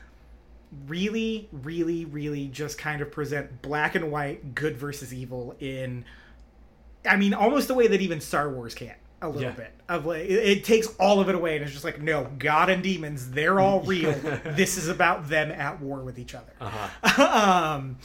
[0.87, 6.05] really really really just kind of present black and white good versus evil in
[7.03, 9.51] i mean almost the way that even star wars can a little Yeah.
[9.51, 12.29] bit of like it, it takes all of it away and it's just like no
[12.37, 14.13] god and demons they're all real
[14.45, 17.75] this is about them at war with each other uh-huh.
[17.77, 17.97] um,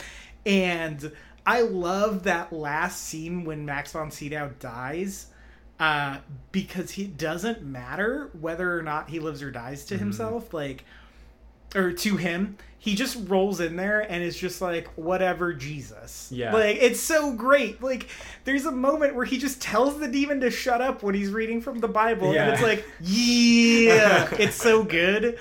[0.46, 1.12] and
[1.46, 5.26] I love that last scene when Max von Sydow dies,
[5.78, 6.18] uh,
[6.52, 9.88] because he doesn't matter whether or not he lives or dies Mm-hmm.
[9.94, 10.84] to himself, like,
[11.74, 12.56] or to him.
[12.84, 16.28] He just rolls in there and is just like, whatever, Jesus.
[16.30, 16.52] Yeah.
[16.52, 17.82] Like, it's so great.
[17.82, 18.08] Like,
[18.44, 21.62] there's a moment where he just tells the demon to shut up when he's reading
[21.62, 22.44] from the Bible, Yeah.
[22.44, 25.38] and it's like, yeah, it's so good.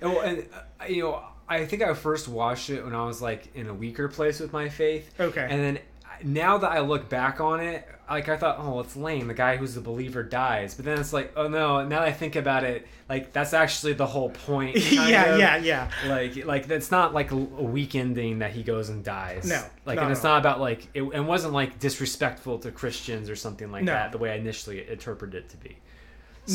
[0.00, 0.46] And, well, and
[0.80, 3.74] uh, you know, I think I first watched it when I was like in a
[3.74, 5.12] weaker place with my faith.
[5.18, 5.46] Okay.
[5.50, 5.78] And then
[6.24, 9.28] now that I look back on it, like I thought, oh, it's lame.
[9.28, 10.74] The guy who's the believer dies.
[10.74, 11.82] But then it's like, oh no.
[11.86, 14.76] Now that I think about it, like that's actually the whole point.
[14.92, 15.38] yeah, of.
[15.38, 15.90] yeah, yeah.
[16.06, 19.46] Like, like that's not like a weak ending that he goes and dies.
[19.48, 23.36] No, like, and it's not about like it, it wasn't like disrespectful to Christians or
[23.36, 23.92] something like No.
[23.92, 24.12] that.
[24.12, 25.76] The way I initially interpreted it to be.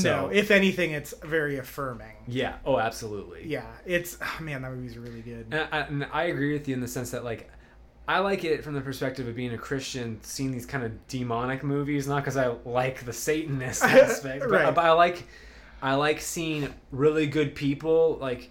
[0.04, 2.16] no, if anything, it's very affirming.
[2.28, 2.56] yeah.
[2.66, 3.46] Oh, absolutely.
[3.46, 5.46] Yeah, it's oh, man, that movie's really good.
[5.52, 7.48] And I, and I agree with you in the sense that like
[8.08, 11.64] I like it from the perspective of being a Christian, seeing these kind of demonic
[11.64, 14.76] movies, not because I like the Satanist aspect, but, Right.
[14.76, 15.24] but I like
[15.82, 18.50] I like seeing really good people like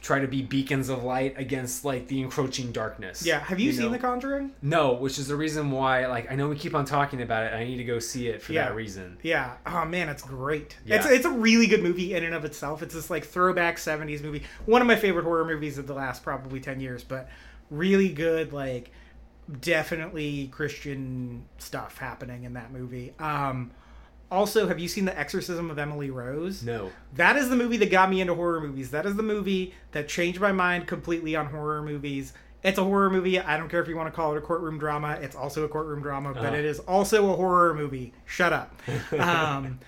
[0.00, 3.26] try to be beacons of light against like the encroaching darkness.
[3.26, 3.40] Yeah.
[3.40, 3.90] Have you, seen know?
[3.90, 4.52] The Conjuring?
[4.62, 7.52] No, which is the reason why like I know we keep on talking about it.
[7.52, 8.66] I need to go see it for Yeah.
[8.68, 9.18] that reason.
[9.24, 9.54] Yeah.
[9.66, 10.76] Oh man, it's great.
[10.84, 10.96] Yeah.
[10.96, 12.82] It's it's a really good movie in and of itself.
[12.82, 14.44] It's this like throwback '70s movie.
[14.66, 17.28] One of my favorite horror movies of the last probably ten years, but
[17.70, 18.52] really good.
[18.52, 18.90] Like
[19.60, 23.14] definitely Christian stuff happening in that movie.
[23.18, 23.70] Um,
[24.30, 26.62] also, have you seen The Exorcism of Emily Rose?
[26.62, 26.90] No.
[27.14, 28.90] That is the movie that got me into horror movies.
[28.90, 32.34] That is the movie that changed my mind completely on horror movies.
[32.62, 33.40] It's a horror movie.
[33.40, 35.18] I don't care if you want to call it a courtroom drama.
[35.22, 36.56] It's also a courtroom drama, but Uh-huh.
[36.56, 38.12] it is also a horror movie.
[38.26, 38.74] Shut up.
[39.18, 39.78] um,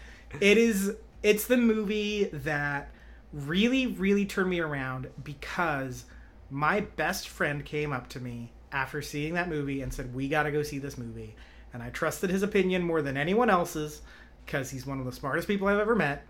[0.41, 0.95] it is.
[1.23, 2.91] It's the movie that
[3.35, 6.05] really, really turned me around because
[6.51, 10.45] my best friend came up to me after seeing that movie and said, "We got
[10.45, 11.35] to go see this movie."
[11.73, 14.03] And I trusted his opinion more than anyone else's
[14.45, 16.27] because he's one of the smartest people I've ever met.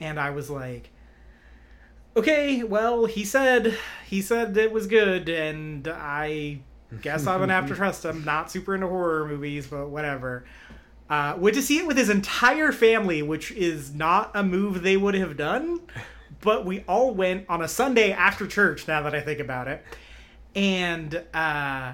[0.00, 0.90] And I was like,
[2.16, 6.60] "Okay, well, he said he said it was good, and I
[7.02, 8.24] guess I'm gonna have to trust him.
[8.24, 10.44] Not super into horror movies, but whatever."
[11.08, 14.96] Uh, went to see it with his entire family, which is not a move they
[14.96, 15.80] would have done.
[16.42, 18.88] But we all went on a Sunday after church.
[18.88, 19.84] Now that I think about it,
[20.54, 21.92] and uh,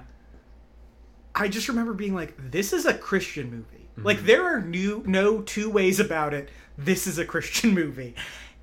[1.34, 3.88] I just remember being like, "This is a Christian movie.
[3.98, 6.50] Like there are new no two ways about it.
[6.76, 8.14] This is a Christian movie."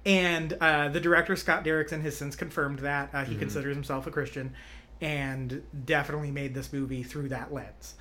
[0.05, 4.11] And uh, the director Scott Derrickson has since confirmed that uh, he considers himself a
[4.11, 4.53] Christian,
[5.01, 7.95] and definitely made this movie through that lens.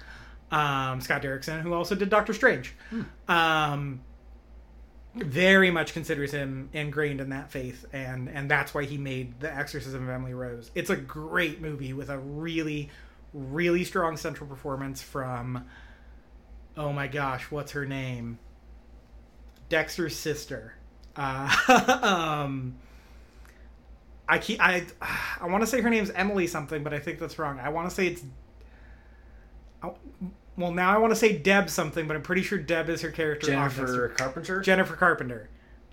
[0.51, 2.75] Um, Scott Derrickson, who also did Doctor Strange,
[3.29, 4.01] um,
[5.15, 9.55] very much considers him ingrained in that faith, and and that's why he made The
[9.55, 10.71] Exorcism of Emily Rose.
[10.75, 12.91] It's a great movie with a really,
[13.35, 15.67] really strong central performance from,
[16.77, 18.39] oh my gosh, what's her name?
[19.69, 20.75] Dexter's sister.
[21.15, 21.55] Uh,
[22.03, 22.77] um,
[24.29, 24.87] I keep I
[25.41, 27.61] I want to say her name's Emily something, but I think that's wrong.
[27.61, 28.25] I want to say it's.
[30.57, 33.11] Well, now I want to say Deb something, but I'm pretty sure Deb is her
[33.11, 33.47] character.
[33.47, 34.61] Jennifer Carpenter.
[34.61, 35.49] Jennifer Carpenter.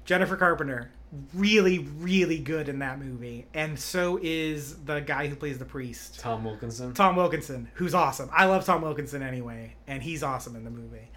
[0.05, 0.91] Jennifer Carpenter,
[1.35, 6.19] really, really good in that movie, and so is the guy who plays the priest,
[6.19, 6.95] Tom Wilkinson.
[6.95, 8.27] Tom Wilkinson, who's awesome.
[8.33, 11.11] I love Tom Wilkinson anyway, and he's awesome in the movie.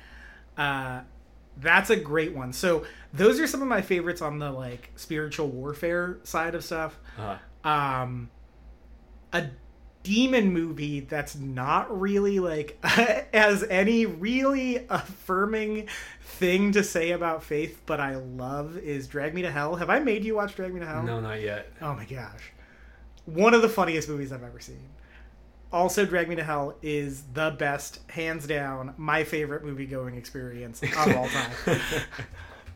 [0.59, 1.01] Uh,
[1.57, 2.53] that's a great one.
[2.53, 2.85] So
[3.15, 6.99] those are some of my favorites on the like spiritual warfare side of stuff.
[7.19, 8.29] Uh, Um,
[9.33, 9.47] a
[10.03, 15.89] demon movie that's not really like has any really affirming
[16.23, 19.77] thing to say about faith, but I love is Drag Me to Hell.
[19.77, 21.03] Have I made you watch Drag Me to Hell?
[21.03, 21.71] no, not yet.
[21.81, 22.53] Oh my gosh.
[23.27, 24.89] One of the funniest movies I've ever seen.
[25.73, 30.83] Also, Drag Me to Hell is the best, hands down, my favorite movie going experience
[30.83, 31.53] of all time.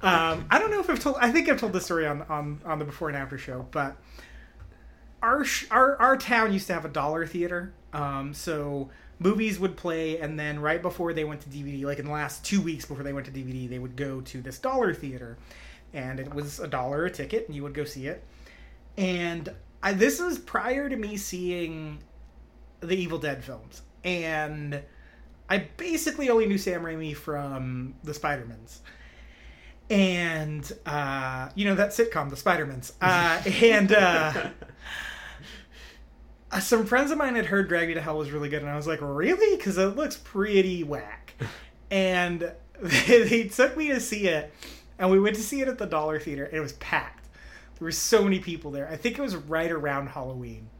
[0.03, 2.61] um, I don't know if I've told, I think I've told this story on, on,
[2.65, 3.97] on the before and after show, but
[5.23, 7.73] our, sh- our, our town used to have a dollar theater.
[7.93, 12.05] Um, so movies would play, and then right before they went to DVD, like in
[12.05, 14.93] the last two weeks before they went to DVD, they would go to this dollar
[14.95, 15.39] theater.
[15.93, 18.23] And it was a dollar a ticket, and you would go see it
[18.97, 19.53] and
[19.83, 21.99] I, this was prior to me seeing
[22.81, 24.81] the Evil Dead films, and
[25.49, 28.81] I basically only knew Sam Raimi from the Spider-Mans.
[29.89, 34.51] And uh, you know that sitcom, The Spider-Mans, uh, and uh,
[36.61, 38.77] some friends of mine had heard Drag Me to Hell was really good, and I
[38.77, 39.57] was like, really?
[39.57, 41.35] Because it looks pretty whack.
[41.91, 44.53] and they, they took me to see it,
[44.99, 47.27] and we went to see it at the Dollar Theater, and it was packed.
[47.79, 48.89] There were so many people there.
[48.89, 50.71] I think it was right around Halloween.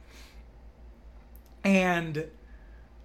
[1.63, 2.27] And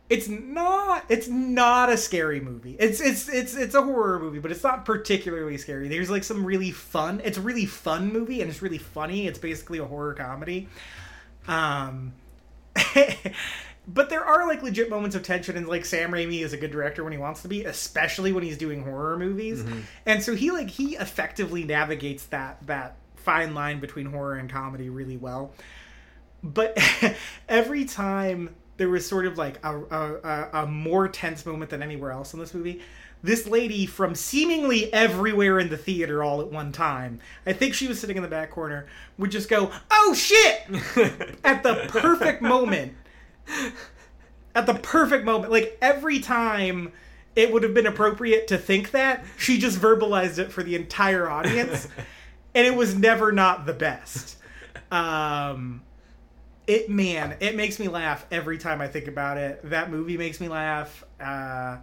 [0.09, 2.75] it's not it's not a scary movie.
[2.79, 5.87] It's it's it's it's a horror movie, but it's not particularly scary.
[5.87, 7.21] There's like some really fun.
[7.23, 9.27] It's a really fun movie and it's really funny.
[9.27, 10.69] It's basically a horror comedy.
[11.47, 12.13] Um
[13.87, 16.71] but there are like legit moments of tension and like Sam Raimi is a good
[16.71, 19.63] director when he wants to be, especially when he's doing horror movies.
[19.63, 19.79] Mm-hmm.
[20.05, 24.89] And so he like he effectively navigates that that fine line between horror and comedy
[24.89, 25.53] really well.
[26.43, 26.77] But
[27.49, 31.83] every time there was sort of like a, a, a, a more tense moment than
[31.83, 32.81] anywhere else in this movie.
[33.23, 37.87] This lady from seemingly everywhere in the theater all at one time, I think she
[37.87, 40.61] was sitting in the back corner, would just go, "Oh shit!"
[41.43, 42.93] at the perfect moment.
[44.55, 46.91] At the perfect moment, like every time
[47.35, 51.29] it would have been appropriate to think that, she just verbalized it for the entire
[51.29, 51.87] audience,
[52.55, 54.37] and it was never not the best.
[54.91, 55.83] Um,
[56.67, 59.61] it man, it makes me laugh every time I think about it.
[59.69, 61.03] That movie makes me laugh.
[61.19, 61.77] Uh,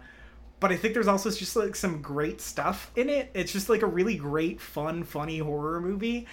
[0.59, 3.31] but I think there's also just like some great stuff in it.
[3.33, 6.27] It's just like a really great, fun, funny horror movie.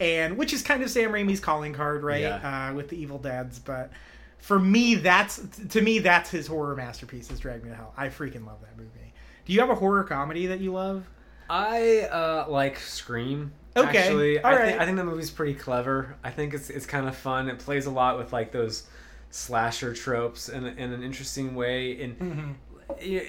[0.00, 2.20] and which is kind of Sam Raimi's calling card, right?
[2.22, 2.68] Yeah.
[2.70, 3.90] Uh, with the Evil Dead's, but
[4.38, 7.30] for me, that's to me that's his horror masterpiece.
[7.30, 7.92] Is Drag Me to Hell.
[7.96, 9.12] I freaking love that movie.
[9.44, 11.04] Do you have a horror comedy that you love?
[11.50, 13.52] I uh, like Scream.
[13.76, 14.68] Okay, Actually, all I, right.
[14.70, 16.16] think, I think the movie's pretty clever.
[16.24, 17.48] I think it's it's kind of fun.
[17.48, 18.84] It plays a lot with like those
[19.30, 22.00] slasher tropes in, in an interesting way.
[22.02, 22.52] And Mm-hmm.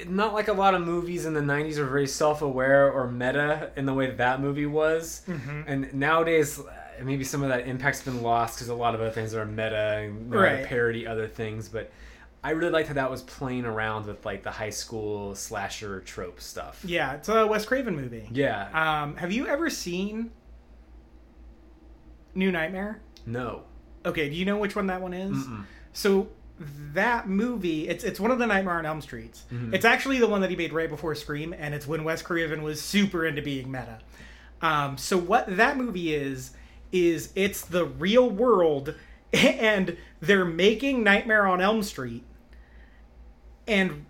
[0.07, 3.86] Not like a lot of movies in the '90s are very self-aware or meta in
[3.86, 5.22] the way that that movie was.
[5.28, 5.62] Mm-hmm.
[5.68, 6.72] And nowadays, uh,
[7.03, 9.97] maybe some of that impact's been lost because a lot of other things are meta
[10.03, 10.66] and Right.
[10.66, 11.68] parody other things.
[11.70, 11.91] But
[12.43, 16.39] I really liked how that was playing around with like the high school slasher trope
[16.39, 16.82] stuff.
[16.86, 18.30] Yeah, it's a Wes Craven movie.
[18.32, 18.70] Yeah.
[19.03, 20.32] Um, have you ever seen
[22.36, 23.01] New Nightmare?
[23.26, 23.64] no.
[24.05, 25.36] Okay, do you know which one that one is?
[25.36, 25.66] Mm-mm.
[25.91, 26.30] So
[26.93, 29.43] that movie, it's it's one of the Nightmare on Elm Streets.
[29.51, 29.74] Mhm.
[29.74, 32.64] It's actually the one that he made right before Scream, and it's when Wes Craven
[32.64, 33.99] was super into being meta.
[34.62, 36.51] Um, so what that movie is
[36.91, 38.95] is it's the real world,
[39.34, 42.24] and they're making Nightmare on Elm Street,
[43.68, 44.05] and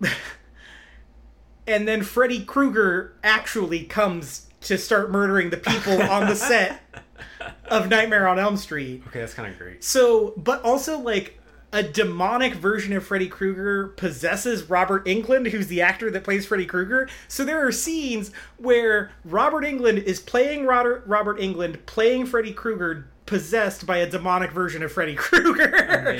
[1.66, 6.80] and then Freddy Krueger actually comes to start murdering the people on the set
[7.66, 9.02] of Nightmare on Elm Street.
[9.08, 9.84] Okay, that's kind of great.
[9.84, 11.38] So, but also like
[11.74, 16.66] a demonic version of Freddy Krueger possesses Robert Englund, who's the actor that plays Freddy
[16.66, 17.08] Krueger.
[17.26, 23.08] So there are scenes where Robert Englund is playing Robert, Robert Englund, playing Freddy Krueger,
[23.26, 26.16] possessed by a demonic version of Freddy Krueger.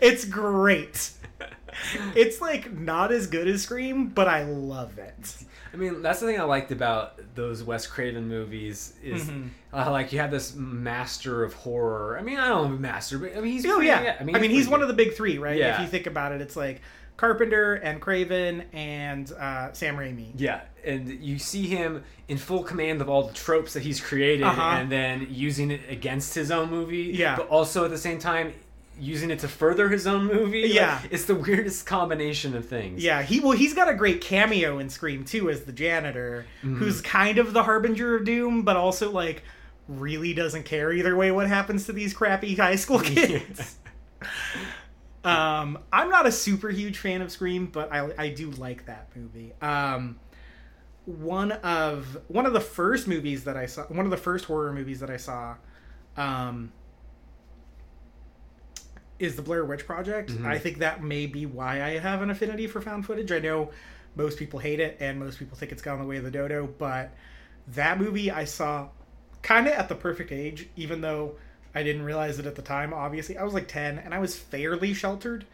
[0.00, 1.12] It's great.
[2.16, 5.36] It's like not as good as Scream, but I love it.
[5.76, 9.48] I mean, that's the thing I liked about those Wes Craven movies is Mhm.
[9.74, 12.16] uh, like you have this master of horror.
[12.18, 14.16] I mean, I don't know master, but I mean he's Oh pretty- yeah.
[14.18, 15.58] I mean, I mean, he's, one of the big three, right?
[15.58, 15.74] Yeah.
[15.74, 16.80] If you think about it, it's like
[17.18, 20.32] Carpenter and Craven and uh, Sam Raimi.
[20.36, 24.44] yeah, and you see him in full command of all the tropes that he's created,
[24.44, 24.60] Uh-huh.
[24.80, 27.12] and then using it against his own movie.
[27.14, 27.36] Yeah.
[27.36, 28.52] but also at the same time
[28.98, 30.62] using it to further his own movie.
[30.62, 31.00] Like, Yeah.
[31.10, 33.02] it's the weirdest combination of things.
[33.02, 36.76] Yeah, he well, he's got a great cameo in Scream too as the janitor, Mm-hmm.
[36.76, 39.42] who's kind of the harbinger of doom, but also like
[39.88, 43.76] really doesn't care either way what happens to these crappy high school kids.
[45.24, 49.08] um, I'm not a super huge fan of Scream, but I I do like that
[49.16, 49.52] movie.
[49.60, 50.18] Um,
[51.04, 54.72] one of one of the first movies that I saw, one of the first horror
[54.72, 55.56] movies that I saw,
[56.16, 56.72] um,
[59.18, 60.30] is the Blair Witch Project.
[60.30, 60.44] Mhm.
[60.46, 63.32] I think that may be why I have an affinity for found footage.
[63.32, 63.70] I know
[64.14, 66.66] most people hate it and most people think it's gone the way of the dodo,
[66.66, 67.10] but
[67.68, 68.88] that movie I saw
[69.42, 71.36] kind of at the perfect age, even though
[71.74, 72.94] I didn't realize it at the time.
[72.94, 75.44] Obviously, I was like 10 and I was fairly sheltered.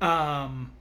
[0.00, 0.72] Um,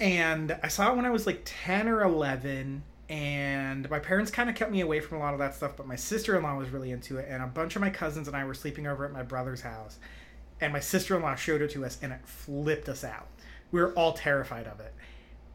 [0.00, 4.48] and I saw it when I was like 10 or 11 and my parents kind
[4.48, 6.90] of kept me away from a lot of that stuff but my sister-in-law was really
[6.90, 9.22] into it and a bunch of my cousins and i were sleeping over at my
[9.22, 9.98] brother's house
[10.60, 13.28] and my sister-in-law showed it to us and it flipped us out.
[13.70, 14.94] We were all terrified of it.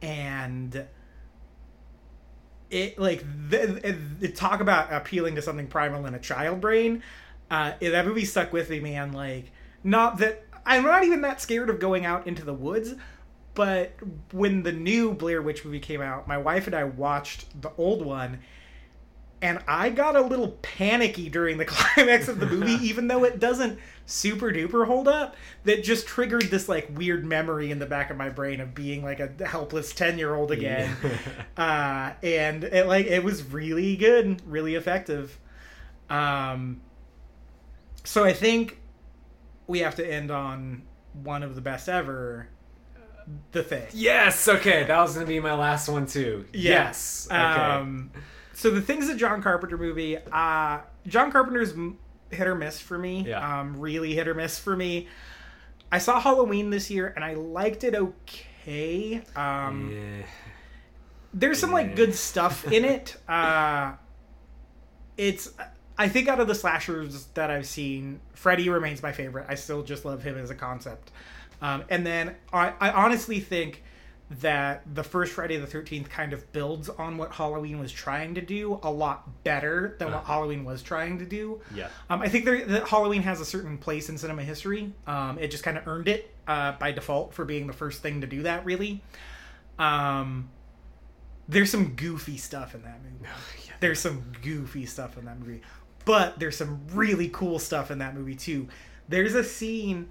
[0.02, 0.88] And
[2.70, 7.02] it like the, talk about appealing to something primal in a child brain
[7.50, 9.12] uh that movie stuck with me man.
[9.12, 9.52] Like
[9.84, 12.96] not that i'm not even that scared of going out into the woods
[13.56, 13.94] but
[14.32, 18.06] when the new blair witch movie came out my wife and i watched the old
[18.06, 18.40] one
[19.42, 23.40] and i got a little panicky during the climax of the movie even though it
[23.40, 25.36] doesn't super duper hold up
[25.66, 29.04] that just triggered this like weird memory in the back of my brain of being
[29.04, 30.96] like a helpless 10 year old again
[31.58, 35.38] uh, and it like it was really good, really effective.
[36.10, 36.82] Um,
[38.04, 38.80] so I think
[39.68, 40.84] we have to end on
[41.14, 42.50] one of the best ever,
[43.52, 43.88] the thing.
[43.94, 44.48] Yes.
[44.48, 46.46] Okay, that was gonna be my last one too.
[46.54, 47.28] Yes.
[47.30, 47.38] Okay.
[47.38, 48.12] Um,
[48.60, 50.18] so the thing's a John Carpenter movie.
[50.18, 51.74] Uh, John Carpenter's
[52.30, 53.24] hit or miss for me.
[53.26, 53.62] Yeah.
[53.62, 55.08] Um, really hit or miss for me.
[55.90, 59.22] I saw Halloween this year and I liked it okay.
[59.34, 60.26] Um, yeah.
[61.34, 63.16] there's some like good stuff in it.
[63.30, 63.94] Uh,
[65.16, 65.54] it's
[65.98, 69.46] I think out of the slashers that I've seen, Freddy remains my favorite.
[69.48, 71.12] I still just love him as a concept.
[71.62, 73.84] Um, and then I, I honestly think
[74.30, 78.42] that the first Friday the Thirteenth kind of builds on what Halloween was trying to
[78.42, 80.34] do a lot better than what Uh-huh.
[80.34, 81.62] Halloween was trying to do.
[81.74, 81.88] Yeah.
[82.12, 84.94] Um, I think there, that Halloween has a certain place in cinema history.
[85.08, 88.22] Um, it just kind of earned it uh, by default for being the first thing
[88.22, 88.66] to do that.
[88.66, 89.02] Really,
[89.80, 90.50] um,
[91.48, 93.26] there's some goofy stuff in that movie.
[93.66, 93.74] Yeah.
[93.80, 95.62] There's some goofy stuff in that movie,
[96.06, 98.68] but there's some really cool stuff in that movie too.
[99.08, 100.10] There's a scene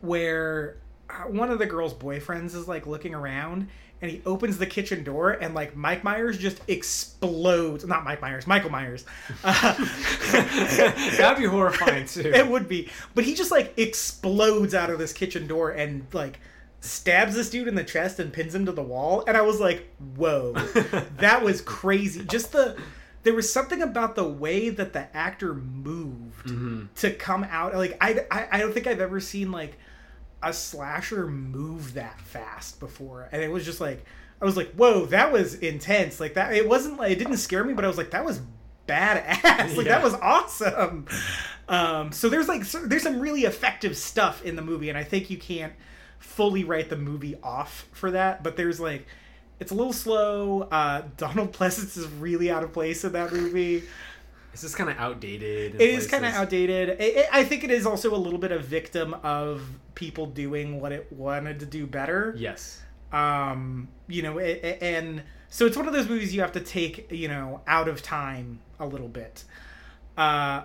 [0.00, 0.83] where uh,
[1.28, 3.68] one of the girl's boyfriends is like looking around
[4.02, 7.86] and he opens the kitchen door and like Mike Myers just explodes.
[7.86, 9.04] Not Mike Myers, Michael Myers.
[9.42, 9.74] Uh,
[10.32, 12.20] That'd be horrifying too.
[12.34, 16.40] it would be, but he just like explodes out of this kitchen door and like
[16.80, 19.24] stabs this dude in the chest and pins him to the wall.
[19.26, 20.52] And I was like, whoa,
[21.18, 22.24] that was crazy.
[22.24, 22.76] Just the
[23.22, 26.86] there was something about the way that the actor moved Mm-hmm.
[26.96, 27.74] to come out.
[27.74, 29.78] Like I, I, I don't think I've ever seen like
[30.44, 34.04] a slasher move that fast before, and it was just like
[34.40, 36.20] I was like, whoa, that was intense.
[36.20, 38.40] Like that, it wasn't like it didn't scare me, but I was like, that was
[38.88, 39.42] badass.
[39.76, 39.94] Like Yeah.
[39.98, 41.06] that was awesome.
[41.68, 45.04] Um, so there's like so- there's some really effective stuff in the movie, and I
[45.04, 45.72] think you can't
[46.18, 48.42] fully write the movie off for that.
[48.42, 49.06] But there's like
[49.60, 50.62] it's a little slow.
[50.62, 53.84] Uh, Donald Pleasence is really out of place in that movie.
[54.54, 55.74] It's just kind of outdated.
[55.74, 56.88] It is kind of outdated.
[56.88, 59.62] It, it- I think it is also a little bit a victim of
[59.94, 62.34] people doing what it wanted to do better.
[62.38, 62.80] Yes.
[63.12, 67.10] Um, you know, it- and so it's one of those movies you have to take,
[67.12, 69.44] you know, out of time a little bit.
[70.16, 70.62] Uh,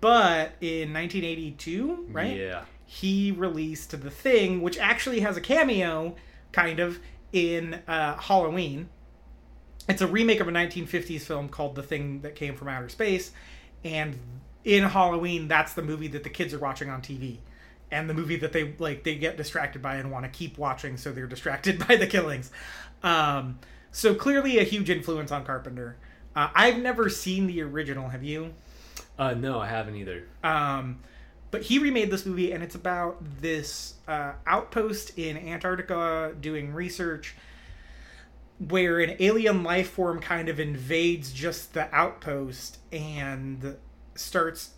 [0.00, 2.36] but in 1982, right?
[2.36, 2.64] Yeah.
[2.86, 6.16] He released The Thing, which actually has a cameo,
[6.52, 6.98] kind of,
[7.32, 8.88] in uh, Halloween.
[9.90, 13.32] It's a remake of a 1950s film called The Thing That Came from Outer Space.
[13.82, 14.16] And
[14.64, 17.38] in Halloween, that's the movie that the kids are watching on TV.
[17.90, 20.96] And the movie that they like they get distracted by and want to keep watching,
[20.96, 22.52] so they're distracted by the killings.
[23.02, 23.58] Um,
[23.90, 25.96] so clearly a huge influence on Carpenter.
[26.36, 28.10] Uh, I've never seen the original.
[28.10, 28.54] Have you?
[29.18, 30.28] Uh, no, I haven't either.
[30.44, 31.00] Um,
[31.50, 37.34] but he remade this movie, and it's about this uh, outpost in Antarctica doing research
[38.68, 43.76] where an alien life form kind of invades just the outpost and
[44.14, 44.70] starts.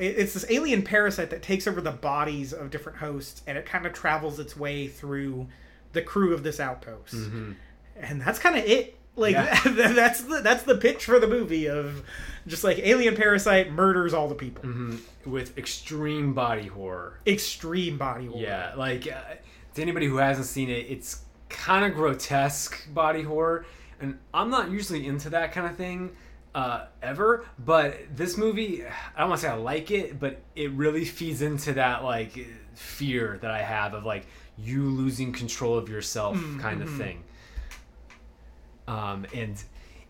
[0.00, 3.86] It's this alien parasite that takes over the bodies of different hosts, and it kind
[3.86, 5.46] of travels its way through
[5.92, 7.14] the crew of this outpost.
[7.14, 8.96] And that's kind of it.
[9.14, 9.60] Like Yeah.
[9.64, 12.02] that's the that's the pitch for the movie of
[12.46, 15.00] just like alien parasite murders all the people Mhm.
[15.26, 17.18] With extreme body horror.
[17.26, 18.40] extreme body horror.
[18.40, 19.34] Yeah, like uh,
[19.74, 23.64] to anybody who hasn't seen it, it's kind of grotesque body horror,
[24.00, 26.10] and I'm not usually into that kind of thing
[26.54, 27.44] uh, ever.
[27.58, 31.42] But this movie, I don't want to say I like it, but it really feeds
[31.42, 34.26] into that like fear that I have of like
[34.56, 37.24] you losing control of yourself kind of thing.
[38.86, 39.62] Um, and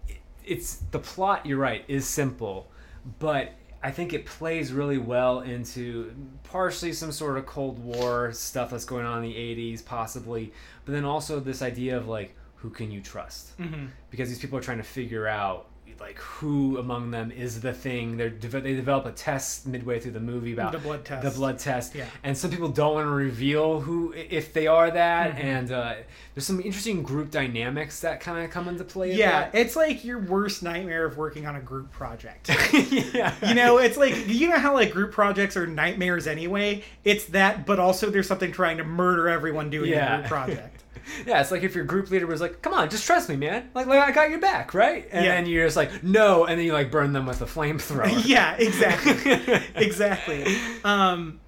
[0.09, 1.45] it- it's the plot.
[1.47, 2.71] You're right, is simple,
[3.19, 3.53] but
[3.83, 6.13] I think it plays really well into
[6.43, 10.53] partially some sort of Cold War stuff that's going on in the '80s, possibly,
[10.85, 13.57] but then also this idea of like who can you trust?
[13.59, 13.87] Mm-hmm.
[14.11, 15.68] Because these people are trying to figure out
[16.01, 18.17] like who among them is the thing.
[18.17, 21.23] They're de- they develop a test midway through the movie about The blood test.
[21.25, 22.07] The blood test, Yeah.
[22.23, 25.47] and some people don't want to reveal who if they are that, Mm-hmm.
[25.47, 25.95] and uh,
[26.35, 29.13] there's some interesting group dynamics that kind of come into play.
[29.15, 32.49] Yeah, it's like your worst nightmare of working on a group project.
[32.73, 33.35] yeah.
[33.47, 36.85] you know, it's like you know how like group projects are nightmares anyway.
[37.05, 40.78] It's that, but also there's something trying to murder everyone doing a group project.
[41.27, 43.71] Yeah, it's like if your group leader was like, "Come on, just trust me, man.
[43.75, 45.35] Like, like I got your back, right?" And Yeah.
[45.37, 48.23] then you're just like, "No," and then you like burn them with a flamethrower.
[48.27, 50.57] yeah, exactly, exactly.
[50.85, 51.41] Um,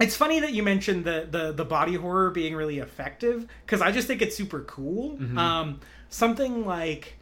[0.00, 3.92] it's funny that you mentioned the the the body horror being really effective because I
[3.92, 5.16] just think it's super cool.
[5.16, 5.38] Mm-hmm.
[5.38, 7.18] Um, something like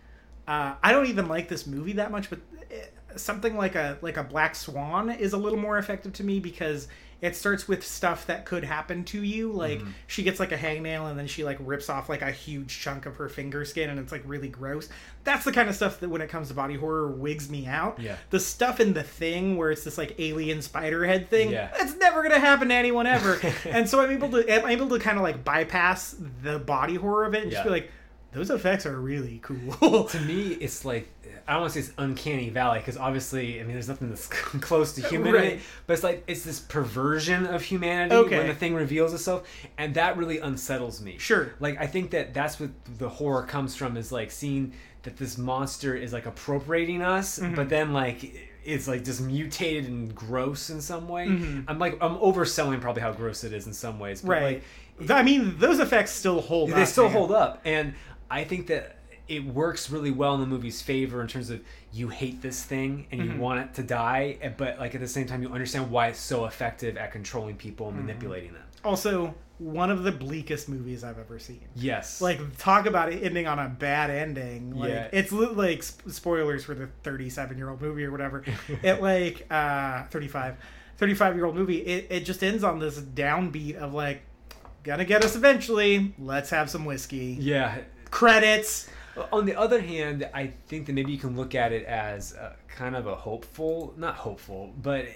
[0.49, 4.17] uh, I don't even like this movie that much, but eh, something like a like
[4.17, 6.89] a Black Swan is a little more effective to me because
[7.23, 9.51] it starts with stuff that could happen to you.
[9.53, 9.91] Like Mm-hmm.
[10.09, 13.07] she gets like a hangnail and then she like rips off like a huge chunk
[13.07, 14.89] of her finger skin and it's like really gross.
[15.25, 17.99] That's the kind of stuff that when it comes to body horror wigs me out.
[18.01, 18.17] Yeah.
[18.31, 21.71] The stuff in the thing where it's this like alien spider head thing, Yeah.
[21.79, 23.41] that's never gonna happen to anyone ever.
[23.67, 27.25] and so I'm able to I'm able to kind of like bypass the body horror
[27.25, 27.91] of it and just be like,
[28.33, 30.05] those effects are really cool.
[30.09, 31.07] to me, it's like
[31.53, 34.27] I don't want to say it's uncanny valley because obviously, I mean, there's nothing that's
[34.29, 35.61] close to human, Right.
[35.87, 38.39] but it's like it's this perversion of humanity Okay.
[38.39, 39.47] when the thing reveals itself,
[39.79, 41.17] and that really unsettles me.
[41.19, 41.53] Sure.
[41.61, 44.73] Like I think that that's what the horror comes from is like seeing
[45.03, 47.55] that this monster is like appropriating us, Mm-hmm.
[47.55, 51.27] but then like it's like just mutated and gross in some way.
[51.27, 51.63] Mm-hmm.
[51.69, 54.63] I'm like I'm overselling probably how gross it is in some ways, but right.
[55.01, 56.71] like, I mean, those effects still hold.
[56.71, 57.13] they up, still man.
[57.13, 57.95] hold up and
[58.31, 58.97] i think that
[59.37, 61.61] it works really well in the movie's favor in terms of
[61.93, 63.39] you hate this thing and you Mm-hmm.
[63.39, 66.19] want it to die eh, but like at the same time you understand why it's
[66.21, 67.99] so effective at controlling people Mm-hmm.
[67.99, 71.61] and manipulating them Also, one of the bleakest movies I've ever seen.
[71.77, 74.75] yes Like, talk about it ending on a bad ending.
[74.77, 75.09] Like, Yeah.
[75.13, 78.43] it's like spoilers for the 37 year old movie or whatever.
[78.83, 80.57] it like uh 35,
[80.99, 84.23] 35 year old movie, it, it just ends on this downbeat of like,
[84.83, 86.13] gonna get us eventually.
[86.19, 87.37] Let's have some whiskey.
[87.41, 87.79] Yeah.
[88.11, 88.89] Credits.
[89.33, 92.57] On the other hand, I think that maybe you can look at it as a,
[92.69, 95.07] kind of a hopeful, not hopeful, but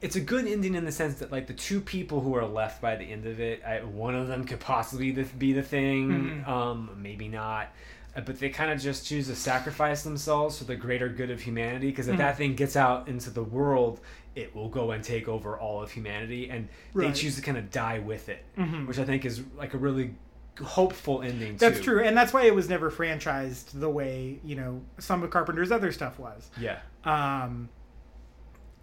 [0.00, 2.80] it's a good ending in the sense that like the two people who are left
[2.80, 5.62] by the end of it, I, one of them could possibly be the, be the
[5.62, 7.68] thing, um, maybe not.
[8.16, 11.40] Uh, But they kind of just choose to sacrifice themselves for the greater good of
[11.40, 11.90] humanity.
[11.90, 14.00] Because if that thing gets out into the world,
[14.34, 17.70] it will go and take over all of humanity, and they choose to kind of
[17.70, 18.44] die with it,
[18.86, 20.14] which I think is like a really
[20.58, 21.56] hopeful ending.
[21.56, 21.84] That's too.
[21.84, 25.72] true, and that's why it was never franchised the way you know some of Carpenter's
[25.72, 26.50] other stuff was.
[26.60, 26.78] Yeah.
[27.04, 27.68] Um,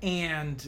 [0.01, 0.67] and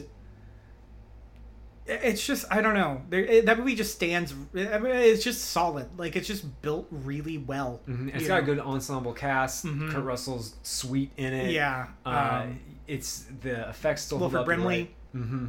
[1.86, 3.02] it's just I don't know.
[3.08, 4.32] There, it, that movie just stands.
[4.54, 5.88] I mean, it's just solid.
[5.98, 7.80] Like it's just built really well.
[7.88, 8.14] Mhm.
[8.14, 9.64] It's got a good ensemble cast.
[9.64, 9.90] Mhm.
[9.90, 11.50] Kurt Russell's sweet in it.
[11.52, 11.86] Yeah.
[12.04, 14.46] Uh, um, it's the effects still Wilford hold up.
[14.46, 14.94] Brimley.
[15.14, 15.46] Mm-hmm.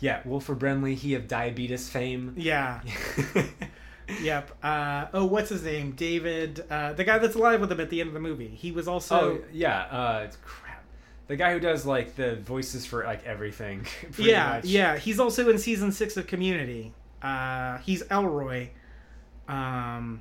[0.00, 0.94] Yeah, Wilford Brimley.
[0.94, 2.34] He of diabetes fame.
[2.36, 2.80] yeah.
[4.22, 4.50] Yep.
[4.62, 5.92] Uh, oh, what's his name?
[5.92, 8.48] David, uh, the guy that's alive with him at the end of the movie.
[8.48, 9.16] He was also.
[9.16, 9.82] oh yeah.
[9.82, 10.84] Uh, crap.
[11.26, 13.86] The guy who does like the voices for like everything.
[14.18, 14.64] yeah, much.
[14.66, 14.96] yeah.
[14.96, 16.92] He's also in season six of Community.
[17.22, 18.68] Uh, he's Elroy.
[19.48, 20.20] Um,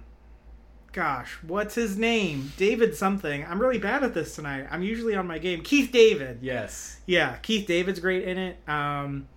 [0.93, 2.53] gosh, what's his name?
[2.55, 3.45] David something.
[3.45, 4.67] I'm really bad at this tonight.
[4.71, 5.61] I'm usually on my game.
[5.61, 6.39] Keith David.
[6.41, 7.01] Yes.
[7.05, 8.57] Yeah, Keith David's great in it.
[8.69, 9.27] Um,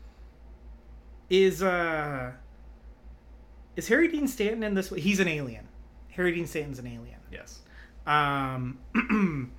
[1.29, 2.33] is uh,
[3.77, 4.91] is Harry Dean Stanton in this?
[4.91, 5.69] He's an alien.
[6.11, 7.19] Harry Dean Stanton's an alien.
[7.31, 7.61] Yes.
[8.07, 8.79] Um,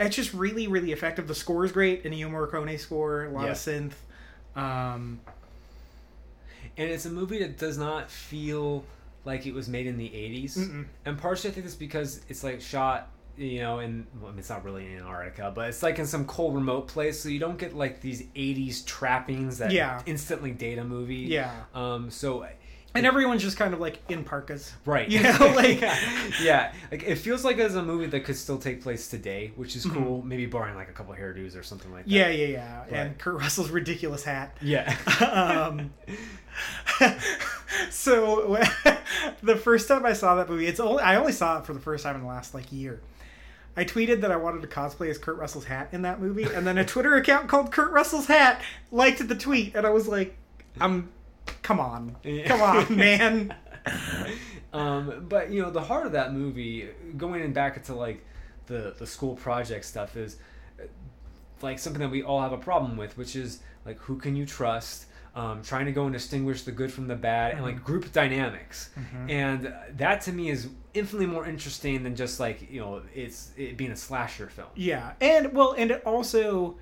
[0.00, 1.26] it's just really, really effective.
[1.28, 2.04] The score is great.
[2.04, 3.50] Ennio Morricone score, a lot Yeah.
[3.52, 3.92] of synth.
[4.56, 5.20] Um,
[6.76, 8.84] And it's a movie that does not feel
[9.24, 10.56] like it was made in the 80s.
[10.58, 10.86] Mm-mm.
[11.04, 14.40] And partially I think it's because it's like shot, you know, in, well, I mean,
[14.40, 17.20] it's not really in Antarctica, but it's like in some cold remote place.
[17.20, 20.00] So you don't get like these 80s trappings that Yeah.
[20.06, 21.16] instantly date a movie.
[21.16, 21.52] Yeah.
[21.74, 22.46] Um, so,
[22.94, 24.72] and everyone's just kind of like in parkas.
[24.84, 25.08] right.
[25.08, 25.80] You know, like-
[26.42, 26.72] yeah.
[26.90, 29.86] Like it feels like it's a movie that could still take place today, which is
[29.86, 29.94] Mhm.
[29.94, 30.22] cool.
[30.22, 32.10] Maybe barring like a couple hairdos or something like that.
[32.10, 32.84] Yeah, yeah, yeah.
[32.88, 34.56] But- And Kurt Russell's ridiculous hat.
[34.60, 34.94] Yeah.
[35.70, 35.90] um,
[37.90, 38.58] so
[39.42, 41.80] the first time I saw that movie, it's only I only saw it for the
[41.80, 43.00] first time in the last like year.
[43.74, 46.66] I tweeted that I wanted to cosplay as Kurt Russell's hat in that movie, and
[46.66, 50.36] then a Twitter account called Kurt Russell's hat liked the tweet, and I was like,
[50.78, 51.08] "I'm,
[51.62, 53.54] come on, come on, man."
[54.72, 58.24] um, but you know, the heart of that movie, going in back into like
[58.66, 60.36] the the school project stuff, is
[60.80, 60.84] uh,
[61.60, 64.46] like something that we all have a problem with, which is like who can you
[64.46, 65.06] trust?
[65.34, 68.90] Um, trying to go and distinguish the good from the bad, and like group dynamics,
[69.30, 73.78] and that to me is infinitely more interesting than just like you know it's it
[73.78, 74.68] being a slasher film.
[74.74, 76.76] Yeah, and well, and it also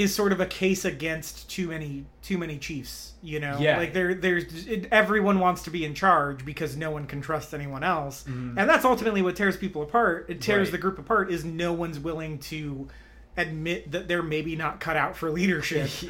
[0.00, 3.12] is sort of a case against too many too many chiefs.
[3.22, 3.76] You know, Yeah.
[3.76, 7.52] like there there's it, everyone wants to be in charge because no one can trust
[7.52, 8.54] anyone else, Mhm.
[8.56, 10.26] and that's ultimately what tears people apart.
[10.28, 10.72] It tears Right.
[10.72, 12.88] the group apart is no one's willing to
[13.36, 15.88] admit that they're maybe not cut out for leadership.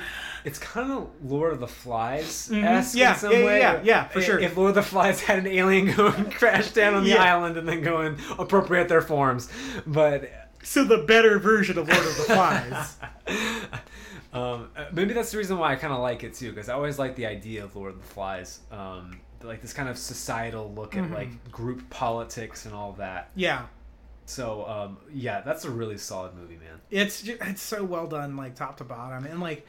[0.43, 2.63] It's kind of Lord of the Flies Mhm.
[2.63, 2.83] Yeah, in
[3.19, 3.59] some yeah, yeah, way.
[3.59, 4.39] yeah, yeah, for If- sure.
[4.39, 7.23] If Lord of the Flies had an alien go and crash down on the Yeah.
[7.23, 9.51] island and then go and appropriate their forms,
[9.87, 10.31] but
[10.63, 12.97] so the better version of Lord of the Flies.
[14.33, 16.75] um, uh, maybe that's the reason why I kind of like it too, because I
[16.75, 20.73] always like the idea of Lord of the Flies, um, like this kind of societal
[20.75, 21.15] look at Mhm.
[21.15, 23.31] like group politics and all that.
[23.35, 23.67] yeah,
[24.27, 26.81] So um, yeah, that's a really solid movie, man.
[26.91, 29.67] it's ju- it's so well done like top to bottom and like